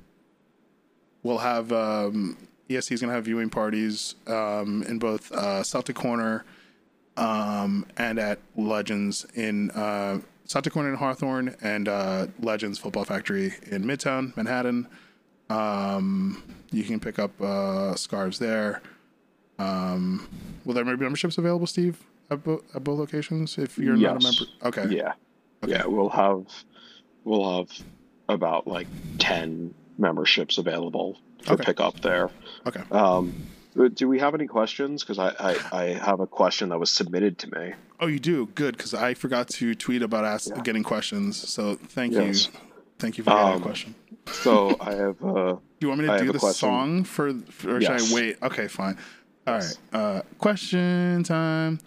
[1.22, 2.37] We'll have um,
[2.70, 6.45] ESC is going to have viewing parties um, in both uh, Celtic Corner
[7.16, 13.53] um, and at Legends in uh, Celtic Corner in Hawthorne and uh, Legends Football Factory
[13.72, 14.87] in Midtown Manhattan.
[15.51, 18.80] Um, you can pick up uh, scarves there.
[19.59, 20.28] Um,
[20.64, 21.99] will there be memberships available, Steve,
[22.30, 23.59] at, bo- at both locations?
[23.59, 25.14] If you're not a member, okay, Yeah.
[25.64, 25.72] Okay.
[25.72, 26.45] Yeah, we'll have
[27.27, 27.70] we'll have
[28.29, 28.87] about like
[29.18, 31.64] ten memberships available for Okay.
[31.64, 32.31] pickup there.
[32.66, 32.83] okay.
[32.91, 33.35] Um,
[33.95, 35.03] do we have any questions?
[35.03, 37.74] Because I, I, I have a question that was submitted to me.
[38.01, 40.62] Oh, you do good because I forgot to tweet about ask, Yeah.
[40.62, 41.37] getting questions.
[41.37, 42.47] So thank Yes.
[42.47, 42.53] you,
[42.99, 43.95] thank you for getting a Um, question.
[44.33, 47.77] So I have uh, Do you want me to I do the song for, for
[47.77, 48.03] or Yes.
[48.09, 48.37] should I wait?
[48.43, 48.97] Okay, fine.
[49.47, 49.79] All right.
[49.93, 51.79] Uh, question time.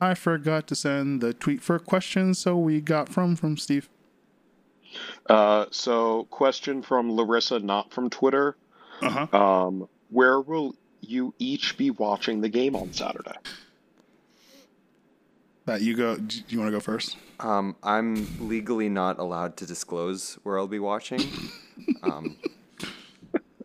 [0.00, 3.88] I forgot to send the tweet for questions, so we got from from Steve.
[5.28, 8.56] Uh, so question from Larissa, not from Twitter.
[9.02, 9.38] Uh huh.
[9.38, 13.34] Um, where will you each be watching the game on Saturday?
[15.66, 16.16] That you go.
[16.16, 17.16] Do you want to go first?
[17.40, 21.20] Um, I'm legally not allowed to disclose where I'll be watching.
[22.02, 22.36] um,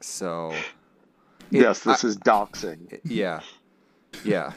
[0.01, 0.65] so, it-
[1.61, 2.99] yes, this is doxing.
[3.03, 3.41] yeah,
[4.23, 4.53] yeah.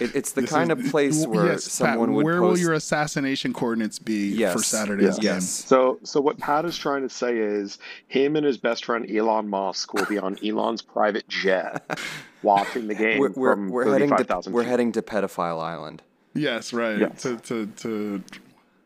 [0.00, 2.58] It, it's the This kind is- of place where yes, Pat, someone would Where will
[2.58, 5.24] your assassination coordinates be for Yes, Saturday's game?
[5.34, 5.48] yes.
[5.48, 7.78] So, so what Pat is trying to say is,
[8.08, 11.82] him and his best friend Elon Musk will be on Elon's private jet,
[12.42, 15.60] watching the game we're we're, from we're heading to thirty-five thousand we're heading to Pedophile
[15.62, 16.02] Island.
[16.34, 16.98] Yes, right.
[16.98, 17.22] Yes.
[17.22, 18.22] To to to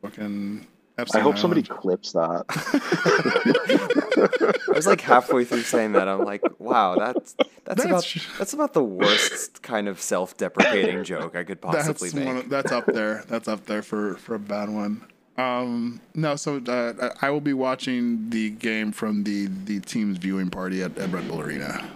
[0.02, 0.66] fucking.
[0.96, 2.44] I Epstein hope somebody clips that.
[4.68, 6.06] I was like halfway through saying that.
[6.06, 7.34] I'm like, wow, that's
[7.64, 12.14] that's, That's about that's about the worst kind of self-deprecating joke I could possibly that's
[12.14, 12.26] make.
[12.26, 13.24] one of- that's up there.
[13.28, 15.04] That's up there for for a bad one.
[15.36, 20.48] Um, no, so uh, I will be watching the game from the the team's viewing
[20.48, 21.90] party at, at Red Bull Arena.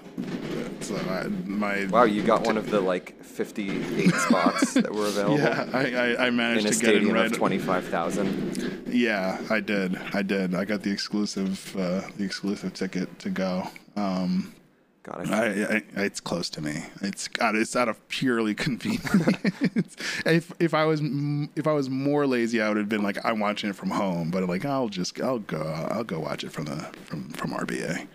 [0.80, 5.38] So I, my Wow, you got one of the like 58 spots that were available
[5.38, 8.84] yeah, I, I, I managed to get in stadium of 25,000.
[8.90, 9.96] Yeah, I did.
[10.14, 10.54] I did.
[10.54, 13.68] I got the exclusive uh, the exclusive ticket to go.
[13.96, 14.54] Um,
[15.02, 16.84] God, I, I, I, it's close to me.
[17.02, 17.56] It's God.
[17.56, 19.96] It's out of purely convenience.
[20.26, 21.00] if if I was
[21.56, 24.30] if I was more lazy, I would have been like I'm watching it from home.
[24.30, 28.06] But like I'll just I'll go I'll go watch it from the from from RBA.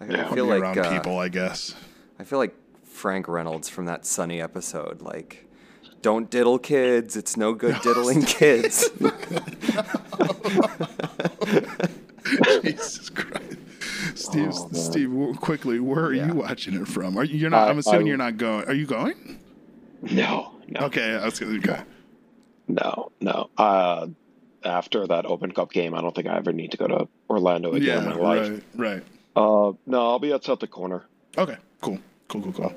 [0.00, 0.32] I Yeah.
[0.34, 1.74] feel like around uh, people, I guess.
[2.18, 5.00] I feel like Frank Reynolds from that Sunny episode.
[5.02, 5.46] Like,
[6.02, 7.16] don't diddle kids.
[7.16, 8.88] It's no good diddling kids.
[12.62, 13.56] Jesus Christ,
[14.14, 14.50] Steve.
[14.52, 14.68] Oh.
[14.72, 16.28] Steve, quickly, where are Yeah.
[16.28, 17.16] you watching it from?
[17.16, 17.68] Are you, you're not?
[17.68, 18.66] I- I'm assuming I- you're not going.
[18.66, 19.40] Are you going?
[20.02, 21.78] No, no, Okay, I was gonna go.
[22.68, 23.50] no, no.
[23.56, 24.08] Uh,
[24.64, 27.72] after that Open Cup game, I don't think I ever need to go to Orlando
[27.72, 28.50] again Yeah, in my life.
[28.50, 28.62] right,
[28.94, 29.02] right.
[29.36, 31.04] Uh, no, I'll be at Celtic Corner.
[31.36, 32.74] Okay, cool, cool, cool, cool.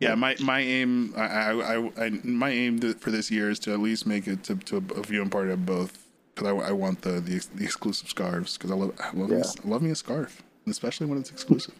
[0.00, 3.58] Yeah, my my aim, I, I, I, I my aim th- for this year is
[3.60, 6.72] to at least make it to, to a viewing party of both because I, I
[6.72, 9.82] want the, the ex- the exclusive scarves because I love I love, me, I love
[9.82, 11.74] me a scarf, especially when it's exclusive.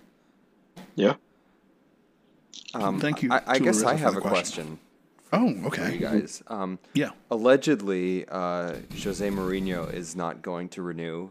[0.94, 1.14] Yeah.
[2.74, 4.78] Um, Thank you I, I guess Larissa I have a question.
[5.30, 5.94] question Oh, okay.
[5.94, 6.42] you guys.
[6.46, 7.10] Um, Yeah.
[7.30, 11.30] allegedly, uh, Jose Mourinho is not going to renew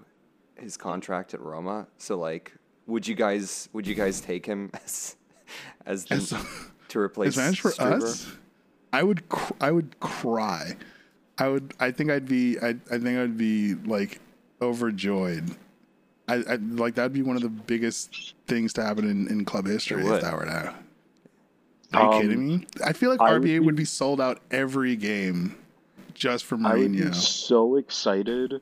[0.55, 1.87] his contract at Roma.
[1.97, 2.53] So, like,
[2.87, 5.15] would you guys would you guys take him as
[5.85, 6.33] as, the, As-
[6.89, 8.03] to replace Advantage for Struber?
[8.03, 8.31] us,
[8.91, 10.75] I would cr- I would cry.
[11.37, 11.73] I would.
[11.79, 12.59] I think I'd be.
[12.59, 14.19] I I think I'd be like
[14.61, 15.55] overjoyed.
[16.27, 19.65] I, I like that'd be one of the biggest things to happen in, in club
[19.67, 20.73] history if that were to.
[21.93, 22.67] Are you Um, kidding me?
[22.85, 25.55] I feel like I would RBA be- would be sold out every game
[26.13, 27.13] just for I would be Mourinho.
[27.15, 28.61] so excited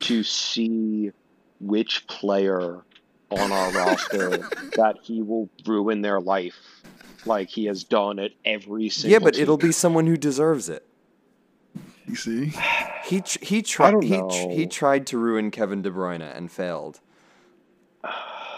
[0.00, 1.10] to see
[1.58, 2.82] which player
[3.30, 4.38] on our roster
[4.76, 6.56] that he will ruin their life
[7.26, 9.42] like he has done at every single Yeah, but team.
[9.42, 10.84] it'll be someone who deserves it.
[12.06, 12.52] You see?
[13.04, 17.00] He tr- he tried he tr- he tried to ruin Kevin De Bruyne and failed.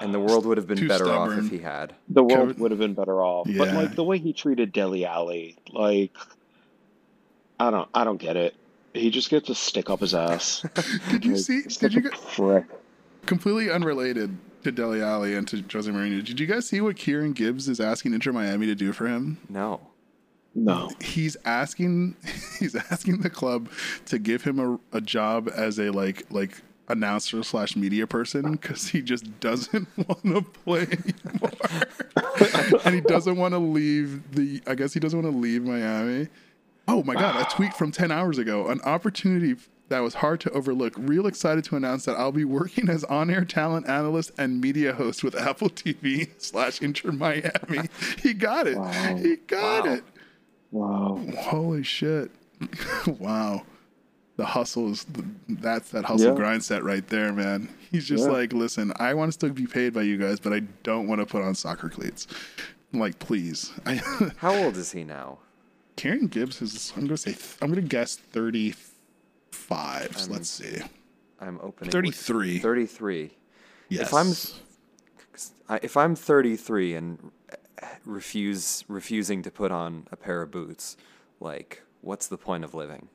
[0.00, 1.94] And the world would have been Too better off if he had.
[2.08, 3.46] the world Kevin- would have been better off.
[3.56, 6.16] But like the way he treated Dele Alli, like
[7.60, 8.54] I don't I don't get it.
[8.94, 10.64] He just gets a stick up his ass.
[11.10, 11.62] Did you Like, see?
[11.62, 12.64] such Did you a get prick.
[13.26, 16.24] completely unrelated to Dele Alli and to Jose Mourinho?
[16.24, 19.38] Did you guys see what Kieran Gibbs is asking Inter Miami to do for him?
[19.48, 19.80] No.
[20.54, 20.90] No.
[21.00, 22.16] He's asking
[22.58, 23.68] he's asking the club
[24.06, 28.88] to give him a, a job as a like like announcer slash media person because
[28.88, 31.50] he just doesn't want to play anymore
[32.84, 36.28] and he doesn't want to leave the I guess he doesn't want to leave Miami.
[36.88, 38.68] Oh my god, a tweet from 10 hours ago.
[38.68, 39.54] An opportunity
[39.92, 40.94] that was hard to overlook.
[40.96, 45.22] Real excited to announce that I'll be working as on-air talent analyst and media host
[45.22, 47.88] with Apple TV slash Inter Miami.
[48.22, 48.76] He got it.
[48.78, 49.16] Wow.
[49.16, 49.92] He got Wow.
[49.92, 50.04] it.
[50.70, 51.20] Wow.
[51.38, 52.30] Holy shit.
[53.06, 53.62] wow.
[54.36, 55.04] The hustle is
[55.48, 56.34] that's that hustle Yeah.
[56.36, 57.68] grind set right there, man.
[57.90, 58.30] He's just Yeah.
[58.32, 61.20] like, listen, I want to still be paid by you guys, but I don't want
[61.20, 62.26] to put on soccer cleats.
[62.94, 63.72] Like, please.
[63.84, 63.96] I,
[64.38, 65.38] How old is he now?
[65.96, 68.88] Kieran Gibbs is, I'm going to say, I'm going to guess 35.
[69.52, 69.74] So
[70.24, 70.80] I'm- let's see.
[71.40, 71.90] I'm opening.
[71.90, 72.58] 33.
[72.58, 73.30] 33.
[73.88, 74.08] Yes.
[74.08, 77.30] If I'm if I'm 33 and
[78.04, 80.96] refuse refusing to put on a pair of boots,
[81.40, 83.08] like what's the point of living?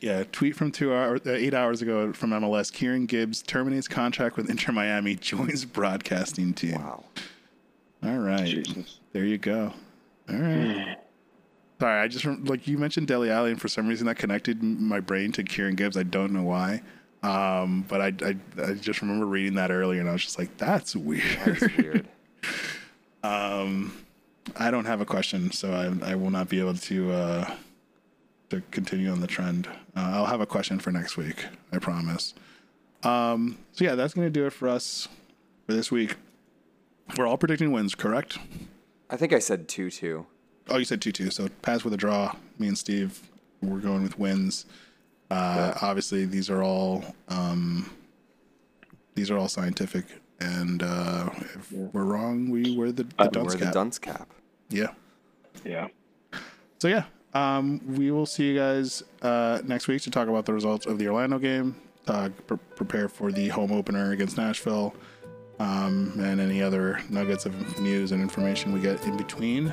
[0.00, 2.72] yeah, tweet from two hours, uh, eight hours ago from MLS.
[2.72, 6.80] Kieran Gibbs terminates contract with Inter Miami, joins broadcasting team.
[6.82, 7.04] Wow.
[8.02, 8.46] All right.
[8.46, 8.98] Jesus.
[9.12, 9.74] There you go.
[10.30, 10.96] All right.
[11.80, 15.00] Sorry, I just like you mentioned Dele Alli, and for some reason that connected my
[15.00, 15.96] brain to Kieran Gibbs.
[15.96, 16.82] I don't know why,
[17.22, 20.56] um, but I, I I just remember reading that earlier, and I was just like,
[20.56, 22.08] "That's weird." That's weird.
[23.22, 23.92] um,
[24.56, 27.54] I don't have a question, so I I will not be able to uh,
[28.50, 29.66] to continue on the trend.
[29.96, 31.44] Uh, I'll have a question for next week.
[31.72, 32.34] I promise.
[33.02, 35.08] Um, so yeah, that's gonna do it for us
[35.66, 36.16] for this week.
[37.16, 38.38] We're all predicting wins, correct?
[39.10, 40.24] I think I said 2-2.
[40.68, 41.30] Oh, you said two two.
[41.30, 42.34] So pass with a draw.
[42.58, 43.20] Me and Steve,
[43.62, 44.66] we're going with wins.
[45.30, 47.90] Uh, Obviously, these are all um,
[49.14, 50.04] these are all scientific,
[50.40, 53.74] and uh, if we're wrong, we wear the, the Uh, dunce We're the cap.
[53.74, 54.28] dunce cap.
[54.70, 54.88] Yeah.
[55.64, 55.88] Yeah.
[56.78, 57.04] So yeah,
[57.34, 60.98] um, we will see you guys uh, next week to talk about the results of
[60.98, 61.76] the Orlando game.
[62.06, 64.94] Uh, pre- prepare for the home opener against Nashville,
[65.58, 69.72] um, and any other nuggets of news and information we get in between.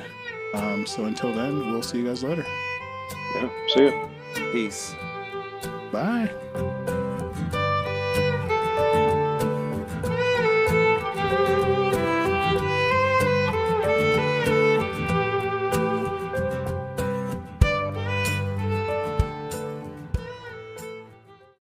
[0.54, 2.46] Um, so until then, we'll see you guys later.
[3.34, 3.50] Yeah.
[3.68, 4.08] See ya.
[4.52, 4.94] Peace.
[5.90, 6.30] Bye.